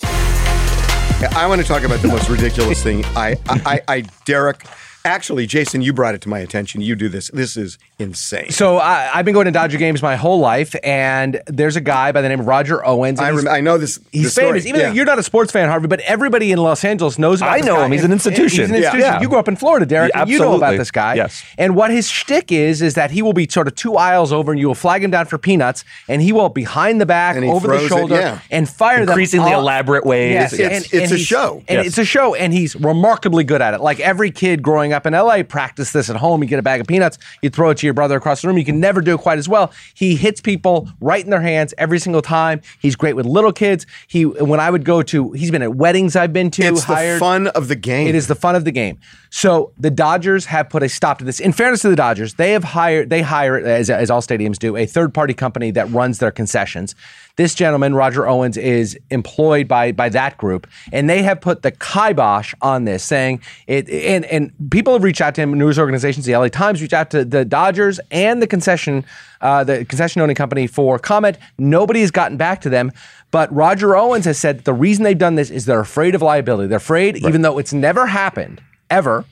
I 0.00 1.46
want 1.46 1.62
to 1.62 1.66
talk 1.66 1.82
about 1.82 2.00
the 2.00 2.08
most 2.08 2.28
ridiculous 2.28 2.82
thing. 2.82 3.04
I, 3.16 3.36
I, 3.48 3.60
I, 3.64 3.80
I, 3.88 4.00
Derek. 4.26 4.64
Actually, 5.06 5.46
Jason, 5.46 5.82
you 5.82 5.92
brought 5.92 6.14
it 6.14 6.20
to 6.22 6.28
my 6.28 6.40
attention. 6.40 6.80
You 6.80 6.96
do 6.96 7.08
this. 7.08 7.30
This 7.32 7.56
is 7.56 7.78
insane. 7.98 8.50
So 8.50 8.78
I, 8.78 9.10
I've 9.14 9.24
been 9.24 9.34
going 9.34 9.44
to 9.46 9.50
Dodger 9.52 9.78
games 9.78 10.02
my 10.02 10.16
whole 10.16 10.40
life, 10.40 10.74
and 10.82 11.40
there's 11.46 11.76
a 11.76 11.80
guy 11.80 12.12
by 12.12 12.20
the 12.22 12.28
name 12.28 12.40
of 12.40 12.46
Roger 12.46 12.84
Owens. 12.84 13.18
and 13.20 13.26
I, 13.26 13.30
he's- 13.32 13.44
rem- 13.44 13.54
I 13.54 13.60
know 13.60 13.78
this. 13.78 13.98
He's 14.12 14.24
this 14.24 14.32
story. 14.32 14.48
famous, 14.48 14.66
even 14.66 14.80
Yeah. 14.80 14.88
though 14.88 14.94
you're 14.94 15.04
not 15.06 15.18
a 15.18 15.22
sports 15.22 15.52
fan, 15.52 15.68
Harvey. 15.68 15.86
But 15.86 16.00
everybody 16.00 16.50
in 16.52 16.58
Los 16.58 16.84
Angeles 16.84 17.18
knows 17.18 17.40
about. 17.40 17.52
I 17.52 17.58
this 17.58 17.66
know 17.66 17.76
guy. 17.76 17.86
him. 17.86 17.92
He's 17.92 18.04
an 18.04 18.12
institution. 18.12 18.60
He's 18.62 18.70
an 18.70 18.74
Yeah. 18.74 18.80
institution. 18.88 19.12
Yeah. 19.14 19.20
You 19.20 19.28
grew 19.28 19.38
up 19.38 19.48
in 19.48 19.56
Florida, 19.56 19.86
Derek. 19.86 20.12
Yeah, 20.14 20.22
and 20.22 20.30
you 20.30 20.38
know 20.38 20.48
about 20.48 20.54
absolutely. 20.74 20.78
this 20.78 20.90
guy. 20.90 21.14
Yes. 21.14 21.44
And 21.56 21.76
what 21.76 21.90
his 21.90 22.08
shtick 22.10 22.50
is 22.52 22.82
is 22.82 22.94
that 22.94 23.10
he 23.12 23.22
will 23.22 23.32
be 23.32 23.46
sort 23.48 23.68
of 23.68 23.74
two 23.76 23.96
aisles 23.96 24.32
over, 24.32 24.50
and 24.50 24.60
you 24.60 24.66
will 24.66 24.74
flag 24.74 25.02
him 25.04 25.10
down 25.12 25.26
for 25.26 25.38
peanuts, 25.38 25.84
and 26.08 26.20
he 26.20 26.32
will 26.32 26.48
behind 26.48 27.00
the 27.00 27.06
back, 27.06 27.36
And 27.36 27.44
he 27.44 27.50
over 27.50 27.68
the 27.68 27.74
throws 27.78 27.84
it, 27.84 27.88
shoulder, 27.88 28.14
yeah. 28.16 28.38
and 28.50 28.68
fire 28.68 28.98
them 29.00 29.10
Increasingly 29.10 29.52
elaborate 29.52 30.04
ways. 30.04 30.32
Yes, 30.32 30.52
It's- 30.52 30.66
and- 30.72 30.84
it's 30.84 30.92
and 30.92 31.12
a 31.12 31.14
he's- 31.16 31.20
show. 31.26 31.62
and 31.68 31.76
Yes. 31.78 31.86
it's 31.86 31.98
a 31.98 32.04
show, 32.04 32.34
and 32.34 32.52
he's 32.52 32.74
remarkably 32.76 33.44
good 33.44 33.62
at 33.62 33.74
it. 33.74 33.80
Like 33.80 34.00
every 34.00 34.30
kid 34.30 34.62
growing 34.62 34.92
up 34.96 35.06
in 35.06 35.12
LA 35.12 35.42
practice 35.42 35.92
this 35.92 36.10
at 36.10 36.16
home. 36.16 36.42
You 36.42 36.48
get 36.48 36.58
a 36.58 36.62
bag 36.62 36.80
of 36.80 36.86
peanuts, 36.86 37.18
you 37.42 37.50
throw 37.50 37.70
it 37.70 37.78
to 37.78 37.86
your 37.86 37.94
brother 37.94 38.16
across 38.16 38.42
the 38.42 38.48
room. 38.48 38.58
You 38.58 38.64
can 38.64 38.80
never 38.80 39.00
do 39.00 39.14
it 39.14 39.20
quite 39.20 39.38
as 39.38 39.48
well. 39.48 39.72
He 39.94 40.16
hits 40.16 40.40
people 40.40 40.88
right 41.00 41.22
in 41.22 41.30
their 41.30 41.40
hands 41.40 41.74
every 41.78 41.98
single 41.98 42.22
time. 42.22 42.60
He's 42.80 42.96
great 42.96 43.14
with 43.14 43.26
little 43.26 43.52
kids. 43.52 43.86
He 44.08 44.24
when 44.24 44.60
I 44.60 44.70
would 44.70 44.84
go 44.84 45.02
to, 45.02 45.32
he's 45.32 45.50
been 45.50 45.62
at 45.62 45.76
weddings 45.76 46.16
I've 46.16 46.32
been 46.32 46.50
to. 46.52 46.62
It's 46.62 46.82
hired. 46.82 47.16
the 47.16 47.20
fun 47.20 47.46
of 47.48 47.68
the 47.68 47.76
game. 47.76 48.08
It 48.08 48.14
is 48.14 48.26
the 48.26 48.34
fun 48.34 48.56
of 48.56 48.64
the 48.64 48.72
game. 48.72 48.98
So 49.30 49.72
the 49.78 49.90
Dodgers 49.90 50.46
have 50.46 50.70
put 50.70 50.82
a 50.82 50.88
stop 50.88 51.18
to 51.18 51.24
this. 51.24 51.40
In 51.40 51.52
fairness 51.52 51.82
to 51.82 51.90
the 51.90 51.96
Dodgers, 51.96 52.34
they 52.34 52.52
have 52.52 52.64
hired, 52.64 53.10
they 53.10 53.22
hire, 53.22 53.58
as, 53.58 53.90
as 53.90 54.10
all 54.10 54.22
stadiums 54.22 54.58
do, 54.58 54.76
a 54.76 54.86
third 54.86 55.12
party 55.12 55.34
company 55.34 55.70
that 55.72 55.90
runs 55.90 56.18
their 56.18 56.30
concessions. 56.30 56.94
This 57.36 57.54
gentleman, 57.54 57.94
Roger 57.94 58.26
Owens, 58.26 58.56
is 58.56 58.98
employed 59.10 59.68
by 59.68 59.92
by 59.92 60.08
that 60.08 60.38
group, 60.38 60.66
and 60.90 61.08
they 61.08 61.22
have 61.22 61.40
put 61.40 61.62
the 61.62 61.70
kibosh 61.70 62.54
on 62.62 62.84
this, 62.84 63.04
saying 63.04 63.42
it. 63.66 63.90
And 63.90 64.24
and 64.26 64.52
people 64.70 64.94
have 64.94 65.02
reached 65.02 65.20
out 65.20 65.34
to 65.34 65.42
him. 65.42 65.52
News 65.52 65.78
organizations, 65.78 66.24
the 66.24 66.34
LA 66.34 66.48
Times, 66.48 66.80
reached 66.80 66.94
out 66.94 67.10
to 67.10 67.24
the 67.24 67.44
Dodgers 67.44 68.00
and 68.10 68.40
the 68.40 68.46
concession, 68.46 69.04
uh, 69.42 69.64
the 69.64 69.84
concession 69.84 70.22
owning 70.22 70.36
company 70.36 70.66
for 70.66 70.98
comment. 70.98 71.36
Nobody 71.58 72.00
has 72.00 72.10
gotten 72.10 72.38
back 72.38 72.62
to 72.62 72.70
them. 72.70 72.90
But 73.30 73.54
Roger 73.54 73.96
Owens 73.96 74.24
has 74.24 74.38
said 74.38 74.64
the 74.64 74.72
reason 74.72 75.04
they've 75.04 75.18
done 75.18 75.34
this 75.34 75.50
is 75.50 75.66
they're 75.66 75.80
afraid 75.80 76.14
of 76.14 76.22
liability. 76.22 76.68
They're 76.68 76.78
afraid, 76.78 77.16
even 77.18 77.42
though 77.42 77.58
it's 77.58 77.72
never 77.72 78.06
happened 78.06 78.62
ever, 78.88 79.24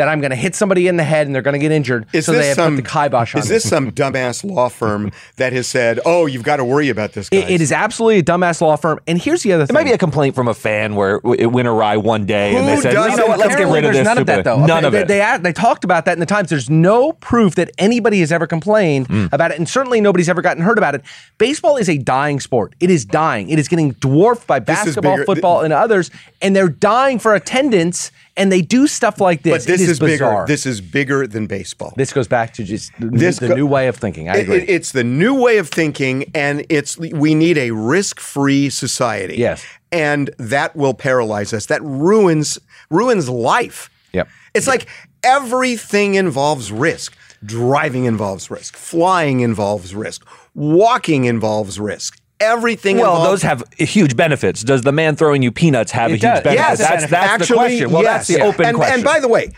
that 0.00 0.08
I'm 0.08 0.20
going 0.20 0.30
to 0.30 0.36
hit 0.36 0.54
somebody 0.54 0.88
in 0.88 0.96
the 0.96 1.04
head 1.04 1.26
and 1.26 1.34
they're 1.34 1.42
going 1.42 1.52
to 1.52 1.58
get 1.60 1.70
injured. 1.72 2.06
Is 2.12 2.24
so 2.24 2.32
this 2.32 2.40
they 2.40 2.48
have 2.48 2.56
some 2.56 2.76
put 2.76 2.82
the 2.84 2.88
kibosh 2.88 3.34
on 3.34 3.42
Is 3.42 3.48
this. 3.48 3.62
this 3.64 3.70
some 3.70 3.90
dumbass 3.92 4.42
law 4.42 4.68
firm 4.70 5.12
that 5.36 5.52
has 5.52 5.66
said, 5.66 6.00
"Oh, 6.06 6.24
you've 6.26 6.42
got 6.42 6.56
to 6.56 6.64
worry 6.64 6.88
about 6.88 7.12
this"? 7.12 7.28
Guys. 7.28 7.44
It- 7.44 7.50
it 7.50 7.60
is 7.60 7.70
absolutely 7.72 8.18
a 8.18 8.22
dumbass 8.22 8.60
law 8.62 8.76
firm. 8.76 8.98
And 9.06 9.20
here's 9.20 9.42
the 9.42 9.52
other 9.52 9.64
It 9.64 9.66
thing. 9.66 9.74
might 9.74 9.84
be 9.84 9.92
a 9.92 9.98
complaint 9.98 10.34
from 10.34 10.48
a 10.48 10.54
fan 10.54 10.94
where 10.94 11.20
it 11.38 11.52
went 11.52 11.68
awry 11.68 11.96
one 11.98 12.24
day 12.24 12.56
and 12.56 12.64
Who 12.68 12.76
they 12.76 12.80
said, 12.80 12.92
does 12.94 13.10
you 13.12 13.16
know 13.18 13.24
it? 13.24 13.28
what, 13.28 13.38
let's 13.38 13.56
get 13.56 13.64
rid 13.68 13.84
of 13.84 13.92
there's 13.92 13.96
this. 13.98 14.04
None 14.06 14.18
of 14.18 14.26
that, 14.26 14.44
though. 14.44 14.64
None 14.64 14.84
of 14.84 14.92
they, 14.92 15.00
it. 15.02 15.08
They, 15.08 15.38
they 15.42 15.52
talked 15.52 15.84
about 15.84 16.06
that 16.06 16.14
in 16.14 16.20
the 16.20 16.26
Times. 16.26 16.48
There's 16.48 16.70
no 16.70 17.12
proof 17.12 17.54
that 17.56 17.70
anybody 17.78 18.20
has 18.20 18.32
ever 18.32 18.46
complained 18.46 19.06
Hmm. 19.08 19.26
about 19.32 19.50
it, 19.50 19.58
and 19.58 19.68
certainly 19.68 20.00
nobody's 20.00 20.28
ever 20.30 20.40
gotten 20.40 20.62
hurt 20.62 20.78
about 20.78 20.94
it. 20.94 21.02
Baseball 21.38 21.76
is 21.76 21.88
a 21.88 21.98
dying 21.98 22.40
sport. 22.40 22.74
It 22.80 22.90
is 22.90 23.04
dying. 23.04 23.50
It 23.50 23.58
is 23.58 23.68
getting 23.68 23.90
dwarfed 23.92 24.46
by 24.46 24.58
basketball, 24.60 25.12
bigger- 25.16 25.24
football, 25.26 25.60
and 25.60 25.72
others, 25.72 26.10
and 26.40 26.56
they're 26.56 26.68
dying 26.68 27.18
for 27.18 27.34
attendance. 27.34 28.10
And 28.36 28.50
they 28.50 28.62
do 28.62 28.86
stuff 28.86 29.20
like 29.20 29.42
this. 29.42 29.64
but 29.64 29.72
this 29.72 29.80
it 29.80 29.84
is, 29.84 29.90
is, 29.90 29.98
bigger. 30.00 30.12
bizarre. 30.24 30.46
This 30.46 30.64
is 30.64 30.80
bigger 30.80 31.26
than 31.26 31.46
baseball. 31.46 31.92
This 31.96 32.12
goes 32.12 32.28
back 32.28 32.52
to 32.54 32.64
just 32.64 32.92
This 32.98 33.38
the 33.38 33.48
go- 33.48 33.54
new 33.56 33.66
way 33.66 33.88
of 33.88 33.96
thinking. 33.96 34.28
I 34.28 34.36
agree. 34.36 34.56
it- 34.58 34.68
it's 34.70 34.92
the 34.92 35.04
new 35.04 35.34
way 35.34 35.58
of 35.58 35.68
thinking, 35.68 36.30
and 36.34 36.64
it's 36.68 36.96
we 36.96 37.34
need 37.34 37.58
a 37.58 37.72
risk-free 37.72 38.70
society. 38.70 39.36
Yes. 39.36 39.64
and 39.92 40.30
that 40.38 40.76
will 40.76 40.94
paralyze 40.94 41.52
us. 41.52 41.66
That 41.66 41.82
ruins 41.82 42.58
ruins 42.90 43.28
life. 43.28 43.90
Yep. 44.12 44.28
It's 44.54 44.68
like 44.68 44.86
everything 45.24 46.14
involves 46.14 46.70
risk. 46.70 47.16
Driving 47.44 48.04
involves 48.04 48.50
risk. 48.50 48.76
Flying 48.76 49.40
involves 49.40 49.94
risk. 49.94 50.24
Walking 50.54 51.24
involves 51.24 51.80
risk. 51.80 52.19
Everything. 52.40 52.96
well, 52.98 53.16
involves, 53.16 53.30
those 53.30 53.42
have 53.42 53.64
huge 53.78 54.16
benefits. 54.16 54.62
Does 54.64 54.82
the 54.82 54.92
man 54.92 55.14
throwing 55.16 55.42
you 55.42 55.52
peanuts 55.52 55.92
have 55.92 56.10
It 56.10 56.14
a 56.14 56.16
huge 56.16 56.22
does. 56.22 56.42
benefit? 56.42 56.58
Yes, 56.58 56.78
that's 56.78 57.06
that's 57.10 57.12
Actually, 57.42 57.46
the 57.46 57.54
question. 57.54 57.90
Well, 57.90 58.02
yes. 58.02 58.26
that's 58.26 58.38
the 58.38 58.44
open 58.44 58.66
and, 58.66 58.76
question. 58.76 58.94
And 58.94 59.04
by 59.04 59.20
the 59.20 59.28
way, 59.28 59.52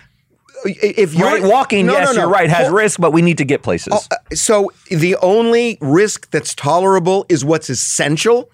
if 0.64 1.14
you're 1.14 1.26
right, 1.26 1.42
walking, 1.42 1.86
no, 1.86 1.92
yes, 1.92 2.08
no, 2.08 2.12
no. 2.12 2.20
you're 2.22 2.30
right, 2.30 2.48
has 2.48 2.66
Hold- 2.66 2.74
risk, 2.74 3.00
but 3.00 3.12
we 3.12 3.22
need 3.22 3.38
to 3.38 3.44
get 3.44 3.62
places. 3.62 4.08
Uh, 4.10 4.16
so 4.34 4.70
the 4.90 5.16
only 5.16 5.78
risk 5.80 6.30
that's 6.30 6.54
tolerable 6.54 7.26
is 7.28 7.44
what's 7.44 7.70
essential. 7.70 8.50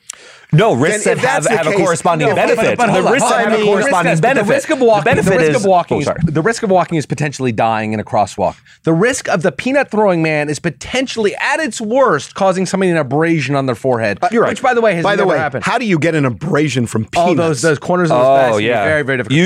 No, 0.52 0.74
risks 0.74 1.04
then 1.04 1.18
that 1.18 1.24
if 1.24 1.28
have, 1.30 1.44
that's 1.44 1.66
the 1.66 1.72
a 1.74 1.76
corresponding 1.76 2.28
No, 2.28 2.34
but- 2.34 2.46
benefit. 2.48 2.78
But 2.78 2.92
the 2.92 3.10
risks 3.10 3.28
have 3.30 3.48
I 3.48 3.54
a 3.54 3.58
mean, 3.58 3.66
corresponding 3.66 4.10
risk, 4.12 4.22
benefit. 4.22 4.46
The 4.46 4.52
risk 4.54 4.70
of 4.70 4.80
walking, 4.80 5.14
the 5.16 5.22
the 5.22 5.30
risk 5.36 5.50
is 5.50 5.56
of 5.56 5.64
walking, 5.64 5.96
oh, 5.98 6.00
is, 6.00 6.08
the 6.24 6.42
risk 6.42 6.62
of 6.62 6.70
walking 6.70 6.98
is 6.98 7.06
potentially 7.06 7.52
dying 7.52 7.92
in 7.92 8.00
a 8.00 8.04
crosswalk. 8.04 8.56
The 8.84 8.92
risk 8.92 9.28
of 9.28 9.42
the 9.42 9.52
peanut 9.52 9.90
throwing 9.90 10.22
man 10.22 10.48
is 10.48 10.58
potentially, 10.58 11.34
at 11.36 11.60
its 11.60 11.80
worst, 11.80 12.34
causing 12.34 12.64
somebody 12.66 12.90
an 12.90 12.96
abrasion 12.96 13.54
on 13.54 13.66
their 13.66 13.74
forehead. 13.74 14.18
You're 14.32 14.42
right. 14.42 14.50
Which, 14.50 14.62
by 14.62 14.74
the 14.74 14.80
way, 14.80 14.94
has 14.94 15.02
By 15.02 15.16
the 15.16 15.22
never 15.22 15.30
way, 15.32 15.38
happened. 15.38 15.64
how 15.64 15.76
do 15.78 15.84
you 15.84 15.98
get 15.98 16.14
an 16.14 16.24
abrasion 16.24 16.86
from 16.86 17.04
peanuts? 17.04 17.28
All 17.28 17.34
those 17.34 17.60
those 17.62 17.78
corners 17.78 18.10
of 18.10 18.18
those 18.18 18.26
Oh 18.26 18.50
can 18.52 18.58
be 18.58 18.64
yeah, 18.64 18.84
very 18.84 19.02
very 19.02 19.18
difficult. 19.18 19.38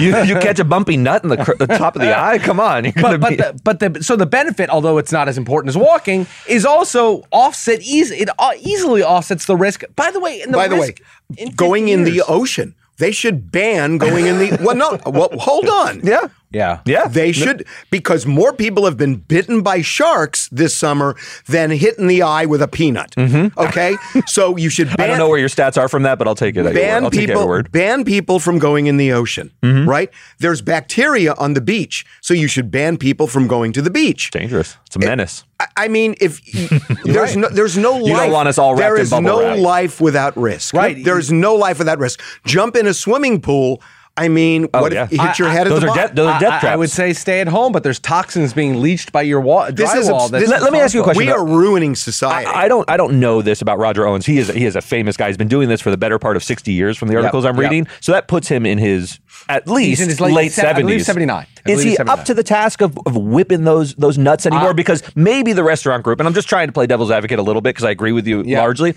You, 0.00 0.16
you 0.16 0.22
you 0.24 0.34
catch 0.40 0.58
a 0.60 0.64
bumpy 0.64 0.96
nut 0.96 1.24
in 1.24 1.30
the, 1.30 1.36
cr- 1.38 1.54
the 1.58 1.66
top 1.66 1.96
of 1.96 2.02
the 2.02 2.16
eye. 2.16 2.38
Come 2.38 2.60
on, 2.60 2.84
but, 3.00 3.20
but, 3.20 3.36
the, 3.36 3.60
but 3.64 3.80
the 3.80 4.02
so 4.02 4.14
the 4.16 4.26
benefit, 4.26 4.70
although 4.70 4.98
it's 4.98 5.10
not 5.12 5.28
as 5.28 5.36
important 5.36 5.70
as 5.70 5.76
walking, 5.76 6.26
is 6.48 6.64
also 6.64 7.24
offset 7.32 7.80
easy. 7.82 8.16
It 8.16 8.28
uh, 8.38 8.52
easily 8.60 9.02
offsets 9.02 9.46
the 9.46 9.56
risk. 9.56 9.82
By 9.96 10.11
the 10.12 10.20
way, 10.20 10.40
in 10.40 10.52
the 10.52 10.56
By 10.56 10.68
the 10.68 10.76
way, 10.76 10.94
in 11.36 11.48
50 11.48 11.56
going 11.56 11.88
in 11.88 12.04
the 12.04 12.22
ocean, 12.22 12.74
they 12.98 13.10
should 13.10 13.50
ban 13.50 13.98
going 13.98 14.26
in 14.26 14.38
the. 14.38 14.58
Well, 14.62 14.76
no. 14.76 14.98
Well, 15.06 15.30
hold 15.38 15.68
on. 15.68 16.00
yeah, 16.04 16.28
yeah 16.52 16.80
yeah. 16.86 17.06
They 17.08 17.32
should 17.32 17.66
because 17.90 18.26
more 18.26 18.52
people 18.52 18.84
have 18.84 18.96
been 18.96 19.16
bitten 19.16 19.62
by 19.62 19.82
sharks 19.82 20.48
this 20.50 20.74
summer 20.74 21.16
than 21.46 21.70
hit 21.70 21.98
in 21.98 22.06
the 22.06 22.22
eye 22.22 22.46
with 22.46 22.62
a 22.62 22.68
peanut. 22.68 23.14
Okay, 23.18 23.96
so 24.26 24.56
you 24.56 24.68
should 24.70 24.86
ban. 24.88 24.94
Mm-hmm. 24.96 25.02
I 25.02 25.06
don't 25.06 25.18
know 25.18 25.28
where 25.28 25.38
your 25.38 25.48
stats 25.48 25.76
are 25.80 25.88
from 25.88 26.02
that, 26.04 26.18
but 26.18 26.28
I'll 26.28 26.34
take 26.34 26.56
it. 26.56 26.60
at 26.60 26.64
your 26.64 26.74
word. 26.74 26.74
ban 26.74 27.04
I'll 27.04 27.10
take 27.10 27.22
it 27.22 27.26
people 27.28 27.48
word. 27.48 27.72
ban 27.72 28.04
people 28.04 28.38
from 28.38 28.58
going 28.58 28.86
in 28.86 28.96
the 28.96 29.12
ocean 29.12 29.50
right 29.62 30.10
there's 30.38 30.60
bacteria 30.62 31.34
on 31.34 31.54
the 31.54 31.60
beach 31.60 32.04
so 32.20 32.34
you 32.34 32.48
should 32.48 32.70
ban 32.70 32.96
people 32.96 33.26
from 33.26 33.46
going 33.46 33.72
to 33.72 33.82
the 33.82 33.90
beach 33.90 34.30
Dangerous. 34.30 34.76
It's 34.86 34.96
a 34.96 34.98
menace. 34.98 35.44
I- 35.60 35.66
I 35.76 35.88
mean, 35.88 36.16
if 36.20 36.40
there's 37.04 37.36
no 37.36 37.48
there's 37.48 37.78
no 37.78 37.92
life, 37.92 38.06
you 38.06 38.16
don't 38.16 38.32
want 38.32 38.48
us 38.48 38.58
all 38.58 38.74
there 38.74 38.88
wrapped 38.94 38.98
in 38.98 39.02
is 39.04 39.10
bubble 39.10 39.22
no 39.28 39.40
wrap. 39.40 39.58
life 39.58 40.00
without 40.00 40.36
risk. 40.36 40.74
Right. 40.74 41.02
There 41.04 41.18
is 41.18 41.30
no 41.30 41.54
life 41.54 41.78
without 41.78 41.98
risk. 41.98 42.20
Jump 42.44 42.74
in 42.76 42.86
a 42.88 42.94
swimming 42.94 43.40
pool. 43.40 43.80
I 44.14 44.28
mean, 44.28 44.64
what 44.74 44.92
yeah. 44.92 45.04
if 45.04 45.12
you 45.12 45.22
hit 45.22 45.38
your 45.38 45.48
I- 45.48 45.52
head 45.52 45.66
at 45.66 45.70
those 45.70 45.80
the 45.80 45.86
are 45.86 45.88
bottom? 45.88 46.06
death- 46.08 46.14
those 46.16 46.28
are 46.34 46.38
death 46.38 46.64
I, 46.64 46.72
I 46.74 46.76
would 46.76 46.90
say 46.90 47.14
stay 47.14 47.40
at 47.40 47.48
home, 47.48 47.72
but 47.72 47.82
there's 47.82 47.98
toxins 47.98 48.52
being 48.52 48.82
leached 48.82 49.10
by 49.10 49.22
your 49.22 49.40
wall, 49.40 49.72
This 49.72 49.92
is 49.94 50.06
drywall. 50.08 50.22
abs- 50.24 50.30
this- 50.32 50.50
Let- 50.50 50.62
let 50.62 50.70
me 50.72 50.80
ask 50.80 50.92
you 50.92 51.00
a 51.00 51.04
question. 51.04 51.24
we 51.24 51.32
are 51.32 51.42
ruining 51.42 51.94
society. 51.94 52.46
I 52.46 52.68
don't 52.68 52.88
I 52.90 52.98
don't 52.98 53.18
know 53.20 53.40
this 53.40 53.62
about 53.62 53.78
Roger 53.78 54.06
Owens. 54.06 54.26
He 54.26 54.36
is 54.38 54.48
he 54.48 54.66
is 54.66 54.76
a 54.76 54.82
famous 54.82 55.16
guy. 55.16 55.28
He's 55.28 55.38
been 55.38 55.48
doing 55.48 55.70
this 55.70 55.80
for 55.80 55.90
the 55.90 55.96
better 55.96 56.18
part 56.18 56.36
of 56.36 56.44
60 56.44 56.72
years 56.72 56.98
from 56.98 57.08
the 57.08 57.16
articles 57.16 57.46
I'm 57.46 57.54
yep. 57.56 57.62
reading. 57.70 57.86
So 58.00 58.12
that 58.12 58.28
puts 58.28 58.48
him 58.48 58.66
in 58.66 58.76
his 58.76 59.18
at 59.48 59.66
least 59.66 60.02
his 60.02 60.20
late, 60.20 60.34
late 60.34 60.52
se- 60.52 60.66
I 60.68 60.72
70s. 60.74 60.76
believe 60.76 61.02
79. 61.06 61.46
I 61.66 61.70
Is 61.70 61.82
he 61.82 61.90
he's 61.90 62.00
up 62.00 62.24
to 62.26 62.34
the 62.34 62.42
task 62.42 62.82
of, 62.82 62.98
of 63.06 63.16
whipping 63.16 63.64
those 63.64 63.94
those 63.94 64.18
nuts 64.18 64.44
anymore? 64.44 64.70
Uh, 64.70 64.74
because 64.74 65.02
maybe 65.16 65.54
the 65.54 65.64
restaurant 65.64 66.02
group, 66.04 66.20
and 66.20 66.28
I'm 66.28 66.34
just 66.34 66.48
trying 66.50 66.66
to 66.68 66.72
play 66.72 66.86
devil's 66.86 67.10
advocate 67.10 67.38
a 67.38 67.42
little 67.42 67.62
bit 67.62 67.70
because 67.70 67.84
I 67.84 67.90
agree 67.92 68.12
with 68.12 68.26
you 68.26 68.42
Yeah. 68.44 68.60
largely. 68.60 68.94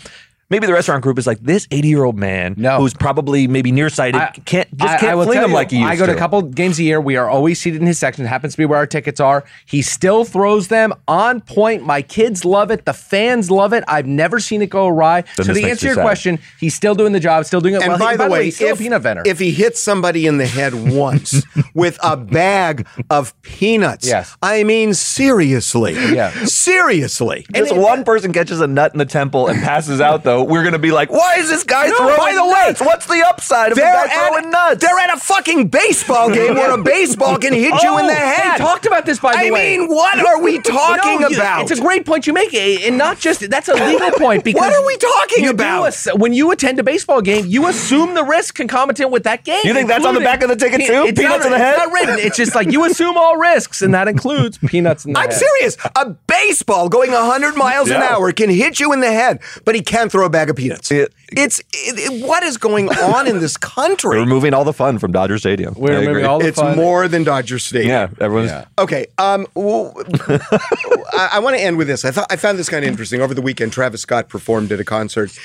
Maybe 0.48 0.68
the 0.68 0.74
restaurant 0.74 1.02
group 1.02 1.18
is 1.18 1.26
like 1.26 1.40
this 1.40 1.68
80 1.72 1.88
year 1.88 2.04
old 2.04 2.18
man 2.18 2.54
No. 2.56 2.78
who's 2.78 2.94
probably 2.94 3.48
maybe 3.48 3.72
nearsighted 3.72 4.22
I- 4.22 4.30
can't 4.46 4.70
just 4.78 4.92
I- 4.92 4.96
I 4.96 5.00
can't 5.00 5.18
will 5.18 5.24
fling 5.26 5.38
tell 5.38 5.46
him 5.46 5.50
you, 5.50 5.56
like 5.56 5.72
he 5.72 5.78
used 5.80 5.90
I 5.92 5.96
go 5.96 6.06
to 6.06 6.12
to. 6.12 6.16
a 6.16 6.20
couple 6.20 6.42
games 6.44 6.78
a 6.78 6.84
year. 6.84 7.02
We 7.02 7.16
are 7.18 7.28
always 7.28 7.60
seated 7.60 7.82
in 7.82 7.88
his 7.88 7.98
section. 7.98 8.24
It 8.26 8.28
happens 8.28 8.54
to 8.54 8.58
be 8.60 8.66
where 8.66 8.78
our 8.78 8.86
tickets 8.86 9.20
are. 9.20 9.44
He 9.66 9.82
still 9.82 10.24
throws 10.24 10.68
them 10.68 10.94
on 11.08 11.42
point. 11.42 11.84
My 11.84 12.04
kids 12.04 12.46
love 12.46 12.70
it. 12.70 12.86
The 12.86 12.94
fans 12.94 13.50
love 13.50 13.74
it. 13.74 13.84
I've 13.88 14.06
never 14.06 14.40
seen 14.40 14.62
it 14.62 14.70
go 14.70 14.86
awry. 14.88 15.22
Then 15.36 15.48
so 15.48 15.54
this 15.54 15.64
to 15.64 15.70
answer 15.70 15.86
me 15.86 15.88
your 15.90 15.96
sad. 15.96 16.02
question, 16.04 16.40
he's 16.60 16.76
still 16.76 16.94
doing 16.94 17.12
the 17.14 17.20
job, 17.20 17.44
still 17.46 17.60
doing 17.62 17.74
it 17.76 17.82
and 17.82 17.90
well. 17.90 17.98
by, 18.00 18.12
He- 18.12 18.18
the 18.18 18.28
way, 18.30 18.44
he's 18.46 18.56
still 18.56 18.70
if, 18.70 18.80
a 18.80 18.84
peanut 18.84 19.02
vendor. 19.02 19.24
if 19.26 19.40
he 19.40 19.50
hits 19.52 19.82
somebody 19.82 20.28
in 20.28 20.38
the 20.38 20.46
head 20.46 20.74
once 20.94 21.42
with 21.74 21.98
a 22.04 22.16
bag 22.16 22.86
of 23.10 23.34
peanuts, 23.42 24.08
Yes. 24.08 24.38
I 24.44 24.64
mean, 24.64 24.94
seriously, 24.94 25.94
Yeah. 26.14 26.30
seriously. 26.46 27.46
Just 27.54 27.76
one 27.76 28.04
person 28.04 28.32
catches 28.32 28.62
a 28.62 28.68
nut 28.68 28.94
in 28.94 29.00
the 29.00 29.06
temple 29.06 29.48
and 29.48 29.62
passes 29.64 30.00
out, 30.00 30.24
though. 30.24 30.35
Show, 30.36 30.44
we're 30.44 30.62
going 30.64 30.74
to 30.74 30.80
be 30.80 30.92
like, 30.92 31.12
why 31.12 31.36
is 31.38 31.50
this 31.50 31.64
guy 31.64 31.88
No, 31.88 31.98
throwing 31.98 32.18
by 32.18 32.34
the 32.34 32.46
way. 32.46 32.74
What's 32.86 33.06
the 33.06 33.24
upside 33.28 33.72
of 33.72 33.76
the 33.78 33.82
They're 33.82 33.94
guy 34.08 34.28
throwing 34.30 34.50
nuts? 34.50 34.82
they're 34.82 34.98
at 35.00 35.16
a 35.16 35.20
fucking 35.20 35.68
baseball 35.70 36.30
game 36.32 36.56
where 36.56 36.72
a 36.72 36.82
baseball 36.84 37.38
can 37.38 37.54
hit 37.54 37.82
you 37.84 37.98
in 38.00 38.08
the 38.08 38.14
Oh, 38.14 38.16
head. 38.16 38.54
They 38.60 38.64
talked 38.64 38.86
about 38.86 39.06
this, 39.06 39.20
by 39.20 39.34
the 39.34 39.48
I 39.48 39.52
way. 39.52 39.76
I 39.76 39.78
mean, 39.78 39.88
what 39.90 40.18
are 40.26 40.42
we 40.42 40.60
talking 40.62 41.22
No, 41.22 41.28
about? 41.28 41.62
It's 41.70 41.80
a 41.80 41.82
great 41.82 42.06
point 42.06 42.28
you 42.28 42.34
make, 42.34 42.54
eh, 42.54 42.80
and 42.84 42.98
not 42.98 43.20
just 43.20 43.50
that's 43.50 43.68
a 43.68 43.74
legal 43.74 44.12
point. 44.12 44.44
Because 44.46 44.60
What 44.62 44.74
are 44.74 44.86
we 44.86 44.98
talking 44.98 45.44
do 45.46 45.50
about? 45.52 45.88
ass- 45.88 46.08
when 46.16 46.34
you 46.34 46.52
attend 46.52 46.78
a 46.80 46.84
baseball 46.84 47.22
game, 47.22 47.46
you 47.48 47.68
assume 47.68 48.14
the 48.14 48.24
risk 48.24 48.54
concomitant 48.56 49.10
with 49.12 49.24
that 49.24 49.44
game. 49.44 49.62
You 49.64 49.74
think 49.74 49.88
that's 49.88 50.06
on 50.06 50.14
the 50.14 50.20
back 50.20 50.44
of 50.44 50.50
the 50.50 50.56
ticket, 50.56 50.82
too? 50.82 51.06
It's 51.08 51.20
Peanuts 51.20 51.46
not, 51.46 51.46
in 51.48 51.52
the 51.54 51.58
head? 51.58 51.76
It's 51.78 51.86
not 51.86 51.94
written. 51.94 52.20
It's 52.20 52.38
just 52.38 52.54
like 52.54 52.72
you 52.72 52.86
assume 52.86 53.18
all 53.18 53.38
risks, 53.38 53.82
and 53.82 53.94
that 53.94 54.08
includes 54.08 54.58
peanuts 54.60 55.06
in 55.06 55.14
the 55.14 55.20
I'm 55.20 55.30
head. 55.30 55.40
serious. 55.40 55.78
A 55.96 56.10
baseball 56.28 56.90
going 56.90 57.12
100 57.12 57.56
miles 57.56 57.90
an 57.90 58.02
hour 58.02 58.32
can 58.34 58.50
hit 58.50 58.80
you 58.80 58.94
in 58.94 59.00
the 59.00 59.12
head, 59.12 59.40
but 59.64 59.74
he 59.74 59.82
can't 59.82 60.12
throw 60.12 60.25
a 60.26 60.30
bag 60.30 60.50
of 60.50 60.56
peanuts. 60.56 60.92
It- 60.92 61.14
it's 61.32 61.60
it, 61.74 61.98
it- 62.14 62.26
what 62.28 62.44
is 62.44 62.58
going 62.58 62.90
on 62.90 63.28
in 63.28 63.40
this 63.40 63.56
We're 63.62 63.68
country? 63.68 64.20
removing 64.20 64.54
all 64.54 64.64
the 64.64 64.74
fun 64.74 65.00
from 65.00 65.12
Dodger 65.12 65.38
Stadium. 65.38 65.74
We're 65.76 65.92
I 65.92 65.96
removing 65.96 66.10
agree. 66.18 66.24
all 66.24 66.40
the 66.40 66.48
It's 66.48 66.60
fun. 66.60 66.76
more 66.76 67.08
than 67.08 67.24
Dodger 67.24 67.60
Stadium. 67.60 67.90
Yeah, 67.90 68.10
everyone's. 68.24 68.52
Yeah. 68.52 68.66
Okay. 68.80 69.08
Um, 69.18 69.48
w- 69.56 69.92
I, 70.30 71.30
I 71.34 71.40
want 71.40 71.56
to 71.58 71.62
end 71.62 71.78
with 71.78 71.88
this. 71.88 72.06
I 72.06 72.12
thought 72.12 72.28
I 72.30 72.36
found 72.36 72.58
this 72.60 72.70
kind 72.70 72.84
of 72.86 72.90
interesting. 72.90 73.22
Over 73.22 73.34
the 73.34 73.42
weekend, 73.42 73.74
Travis 73.74 74.02
Scott 74.02 74.30
performed 74.30 74.72
at 74.72 74.80
a 74.80 74.84
concert. 74.86 75.38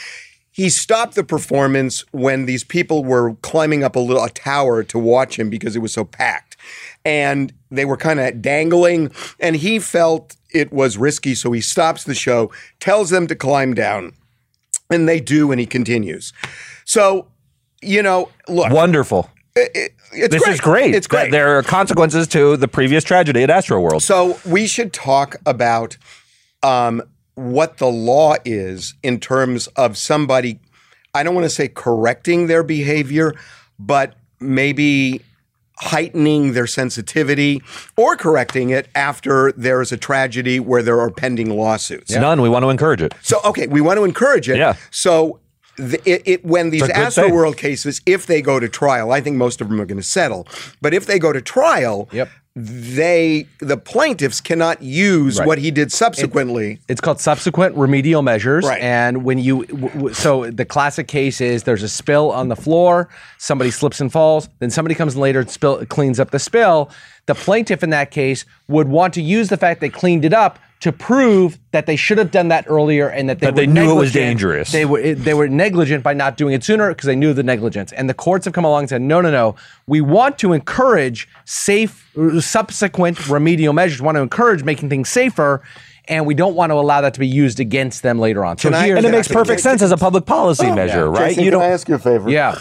He 0.52 0.68
stopped 0.68 1.14
the 1.14 1.22
performance 1.24 2.04
when 2.10 2.46
these 2.46 2.64
people 2.64 3.04
were 3.04 3.34
climbing 3.36 3.84
up 3.84 3.94
a 3.94 4.00
little 4.00 4.22
a 4.24 4.30
tower 4.30 4.82
to 4.82 4.98
watch 4.98 5.38
him 5.38 5.48
because 5.48 5.76
it 5.76 5.78
was 5.78 5.92
so 5.92 6.04
packed, 6.04 6.56
and 7.04 7.52
they 7.70 7.84
were 7.84 7.96
kind 7.96 8.18
of 8.18 8.42
dangling. 8.42 9.12
And 9.38 9.54
he 9.56 9.78
felt 9.78 10.36
it 10.52 10.72
was 10.72 10.98
risky, 10.98 11.36
so 11.36 11.52
he 11.52 11.60
stops 11.60 12.02
the 12.04 12.14
show, 12.16 12.50
tells 12.80 13.10
them 13.10 13.28
to 13.28 13.36
climb 13.36 13.74
down, 13.74 14.12
and 14.90 15.08
they 15.08 15.20
do, 15.20 15.50
and 15.52 15.60
he 15.60 15.66
continues. 15.66 16.32
So, 16.84 17.28
you 17.80 18.02
know, 18.02 18.28
look, 18.48 18.70
Wonderful. 18.72 19.30
it- 19.56 19.92
it's 20.12 20.34
This 20.34 20.46
is 20.48 20.60
great. 20.60 20.92
It's 20.94 21.06
great. 21.06 21.30
There 21.30 21.56
are 21.56 21.62
consequences 21.62 22.26
to 22.28 22.56
the 22.56 22.66
previous 22.66 23.04
tragedy 23.04 23.44
at 23.44 23.50
Astro 23.50 23.80
World. 23.80 24.02
So 24.02 24.38
we 24.44 24.66
should 24.66 24.92
talk 24.92 25.36
about 25.46 25.96
um, 26.64 27.00
what 27.36 27.78
the 27.78 27.86
law 27.86 28.34
is 28.44 28.94
in 29.04 29.20
terms 29.20 29.68
of 29.68 29.96
somebody. 29.96 30.58
I 31.14 31.22
don't 31.22 31.34
want 31.36 31.44
to 31.44 31.50
say 31.50 31.68
correcting 31.68 32.48
their 32.48 32.64
behavior, 32.64 33.34
but 33.78 34.14
maybe 34.40 35.22
heightening 35.80 36.52
their 36.52 36.66
sensitivity 36.66 37.62
or 37.96 38.16
correcting 38.16 38.70
it 38.70 38.88
after 38.94 39.52
there 39.52 39.80
is 39.80 39.92
a 39.92 39.96
tragedy 39.96 40.60
where 40.60 40.82
there 40.82 41.00
are 41.00 41.10
pending 41.10 41.50
lawsuits. 41.50 42.10
None. 42.10 42.42
We 42.42 42.48
want 42.48 42.64
to 42.64 42.68
encourage 42.68 43.02
it. 43.02 43.14
So 43.22 43.40
okay, 43.44 43.66
we 43.66 43.80
want 43.80 43.96
to 43.98 44.04
encourage 44.04 44.48
it. 44.48 44.58
Yeah. 44.58 44.76
So 44.90 45.40
the, 45.76 46.00
it, 46.04 46.22
it 46.26 46.44
when 46.44 46.70
these 46.70 46.88
Astro. 46.88 47.30
World 47.30 47.56
cases, 47.56 48.00
if 48.04 48.26
they 48.26 48.42
go 48.42 48.60
to 48.60 48.68
trial, 48.68 49.12
I 49.12 49.20
think 49.20 49.36
most 49.36 49.60
of 49.60 49.68
them 49.68 49.80
are 49.80 49.86
going 49.86 49.98
to 49.98 50.02
settle. 50.02 50.46
But 50.82 50.92
if 50.92 51.06
they 51.06 51.18
go 51.18 51.32
to 51.32 51.40
trial, 51.40 52.08
Yep. 52.12 52.28
They 52.56 53.46
the 53.60 53.76
plaintiffs 53.76 54.40
cannot 54.40 54.82
use 54.82 55.38
Right. 55.38 55.46
what 55.46 55.58
he 55.58 55.70
did 55.70 55.92
subsequently. 55.92 56.80
It's 56.88 57.00
called 57.00 57.20
subsequent 57.20 57.76
remedial 57.76 58.22
measures. 58.22 58.66
Right. 58.66 58.82
And 58.82 59.24
when 59.24 59.38
you, 59.38 59.64
w- 59.66 59.88
w- 59.90 60.14
so 60.14 60.50
the 60.50 60.64
classic 60.64 61.06
case 61.06 61.40
is 61.40 61.62
there's 61.62 61.84
a 61.84 61.88
spill 61.88 62.32
on 62.32 62.48
the 62.48 62.56
floor, 62.56 63.08
somebody 63.38 63.70
slips 63.70 64.00
and 64.00 64.10
falls, 64.10 64.48
then 64.58 64.70
somebody 64.70 64.94
comes 64.96 65.14
in 65.14 65.20
later 65.20 65.40
and 65.40 65.50
spill, 65.50 65.84
cleans 65.86 66.18
up 66.18 66.32
the 66.32 66.40
spill. 66.40 66.90
The 67.26 67.34
plaintiff 67.36 67.82
in 67.84 67.90
that 67.90 68.10
case 68.10 68.44
would 68.66 68.88
want 68.88 69.14
to 69.14 69.22
use 69.22 69.48
the 69.48 69.56
fact 69.56 69.80
they 69.80 69.88
cleaned 69.88 70.24
it 70.24 70.32
up 70.34 70.58
to 70.80 70.92
prove 70.92 71.58
that 71.72 71.84
they 71.84 71.94
should 71.96 72.16
have 72.16 72.30
done 72.30 72.48
that 72.48 72.64
earlier 72.66 73.08
and 73.08 73.28
that 73.28 73.38
they, 73.38 73.46
That 73.46 73.54
were 73.54 73.60
they 73.60 73.66
knew 73.66 73.90
it 73.90 73.94
was 74.00 74.12
dangerous. 74.12 74.72
They 74.72 74.86
were 74.86 74.98
it- 74.98 75.24
they 75.24 75.34
were 75.34 75.46
negligent 75.48 76.02
by 76.02 76.14
not 76.14 76.36
doing 76.38 76.54
it 76.54 76.64
sooner 76.64 76.88
because 76.88 77.06
they 77.06 77.16
knew 77.16 77.34
the 77.34 77.42
negligence. 77.42 77.92
And 77.92 78.08
the 78.08 78.14
courts 78.14 78.46
have 78.46 78.54
come 78.54 78.64
along 78.64 78.84
and 78.84 78.88
said, 78.88 79.02
no, 79.02 79.20
no, 79.20 79.30
no. 79.30 79.56
We 79.86 80.00
want 80.00 80.38
to 80.38 80.52
encourage 80.54 81.28
safe 81.44 82.10
subsequent 82.40 83.28
remedial 83.28 83.72
measures. 83.74 84.00
We 84.00 84.06
want 84.06 84.16
to 84.16 84.22
encourage 84.22 84.62
making 84.64 84.88
things 84.88 85.08
safer. 85.10 85.62
And 86.08 86.26
we 86.26 86.34
don't 86.34 86.54
want 86.56 86.70
to 86.70 86.74
allow 86.74 87.02
that 87.02 87.14
to 87.14 87.20
be 87.20 87.28
used 87.28 87.60
against 87.60 88.02
them 88.02 88.18
later 88.18 88.44
on. 88.44 88.56
So 88.58 88.70
Can 88.70 88.74
I- 88.74 88.86
here, 88.86 88.96
And 88.96 89.04
it 89.06 89.12
makes 89.12 89.28
perfect 89.28 89.60
sense 89.60 89.82
as 89.82 89.92
a 89.92 89.96
public 89.98 90.24
policy 90.26 90.66
oh, 90.66 90.74
measure, 90.74 91.10
right? 91.10 91.28
Jason, 91.28 91.44
you 91.44 91.50
can 91.50 91.60
don't. 91.60 91.68
I 91.68 91.72
ask 91.72 91.88
you 91.88 91.94
a 91.94 91.98
favor? 91.98 92.28
yeah, 92.30 92.56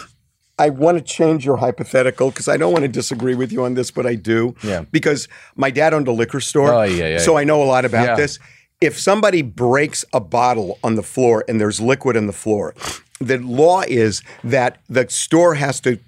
I 0.60 0.68
want 0.68 0.98
to 0.98 1.02
change 1.04 1.44
your 1.46 1.56
hypothetical 1.56 2.28
because 2.30 2.46
I 2.48 2.56
don't 2.56 2.72
want 2.72 2.82
to 2.82 2.88
disagree 2.88 3.34
with 3.34 3.50
you 3.50 3.64
on 3.64 3.74
this, 3.74 3.90
but 3.90 4.04
I 4.06 4.14
do. 4.14 4.54
Yeah. 4.62 4.82
Because 4.90 5.26
my 5.56 5.70
dad 5.70 5.94
owned 5.94 6.06
a 6.08 6.12
liquor 6.12 6.40
store. 6.40 6.72
Oh, 6.74 6.82
yeah, 6.82 7.08
yeah, 7.08 7.18
So. 7.18 7.36
I 7.38 7.44
know 7.44 7.62
a 7.62 7.68
lot 7.74 7.84
about 7.84 8.04
Yeah. 8.06 8.16
this. 8.16 8.38
If 8.80 8.98
somebody 8.98 9.42
breaks 9.42 10.04
a 10.12 10.20
bottle 10.20 10.78
on 10.84 10.94
the 10.96 11.02
floor 11.02 11.44
and 11.48 11.60
there's 11.60 11.80
liquid 11.80 12.16
on 12.16 12.26
the 12.26 12.32
floor, 12.32 12.74
the 13.20 13.38
law 13.38 13.82
is 13.86 14.22
that 14.42 14.78
the 14.88 15.08
store 15.08 15.54
has 15.54 15.78
to 15.80 15.98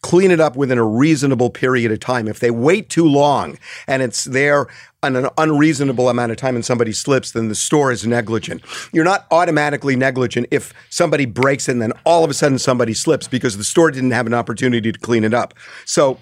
clean 0.00 0.30
it 0.30 0.40
up 0.40 0.56
within 0.56 0.78
a 0.78 0.84
reasonable 0.84 1.50
period 1.50 1.92
of 1.92 2.00
time. 2.00 2.26
If 2.26 2.40
they 2.40 2.50
wait 2.50 2.88
too 2.88 3.06
long 3.06 3.58
and 3.86 4.02
it's 4.02 4.24
there 4.24 4.66
on 5.02 5.16
an 5.16 5.28
unreasonable 5.36 6.08
amount 6.08 6.32
of 6.32 6.38
time 6.38 6.54
and 6.54 6.64
somebody 6.64 6.92
slips, 6.92 7.32
then 7.32 7.48
the 7.48 7.54
store 7.54 7.92
is 7.92 8.06
negligent. 8.06 8.62
You're 8.92 9.04
not 9.04 9.26
automatically 9.30 9.96
negligent 9.96 10.46
if 10.50 10.72
somebody 10.88 11.26
breaks 11.26 11.68
it 11.68 11.72
and 11.72 11.82
then 11.82 11.92
all 12.04 12.24
of 12.24 12.30
a 12.30 12.34
sudden 12.34 12.58
somebody 12.58 12.94
slips 12.94 13.28
because 13.28 13.58
the 13.58 13.64
store 13.64 13.90
didn't 13.90 14.12
have 14.12 14.26
an 14.26 14.34
opportunity 14.34 14.90
to 14.92 14.98
clean 14.98 15.24
it 15.24 15.34
up. 15.34 15.54
So 15.84 16.18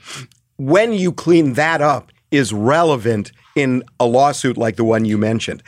when 0.57 0.93
you 0.93 1.13
clean 1.13 1.55
that 1.55 1.81
up 1.81 2.11
is 2.31 2.53
relevant 2.53 3.31
in 3.55 3.85
a 4.01 4.07
lawsuit 4.07 4.57
like 4.57 4.77
the 4.77 4.85
one 4.85 5.05
you 5.05 5.17
mentioned. 5.17 5.63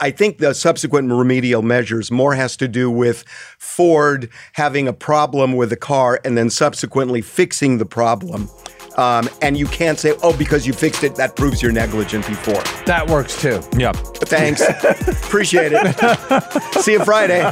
I 0.00 0.10
think 0.10 0.38
the 0.38 0.54
subsequent 0.54 1.10
remedial 1.10 1.62
measures 1.62 2.10
more 2.10 2.34
has 2.34 2.56
to 2.58 2.68
do 2.68 2.90
with 2.90 3.24
Ford 3.58 4.28
having 4.54 4.88
a 4.88 4.92
problem 4.92 5.54
with 5.54 5.72
a 5.72 5.76
car 5.76 6.20
and 6.24 6.36
then 6.36 6.50
subsequently 6.50 7.20
fixing 7.20 7.78
the 7.78 7.86
problem. 7.86 8.48
Um, 8.96 9.28
and 9.40 9.56
you 9.56 9.66
can't 9.66 9.98
say, 9.98 10.14
oh, 10.22 10.36
because 10.36 10.66
you 10.66 10.72
fixed 10.74 11.02
it, 11.02 11.14
that 11.16 11.34
proves 11.34 11.62
you're 11.62 11.72
negligent 11.72 12.26
before. 12.26 12.62
that 12.84 13.08
works 13.08 13.40
too. 13.40 13.60
Yeah. 13.76 13.92
Thanks. 13.92 14.60
Appreciate 15.24 15.72
it. 15.74 16.82
See 16.82 16.92
you 16.92 17.04
Friday. 17.04 17.50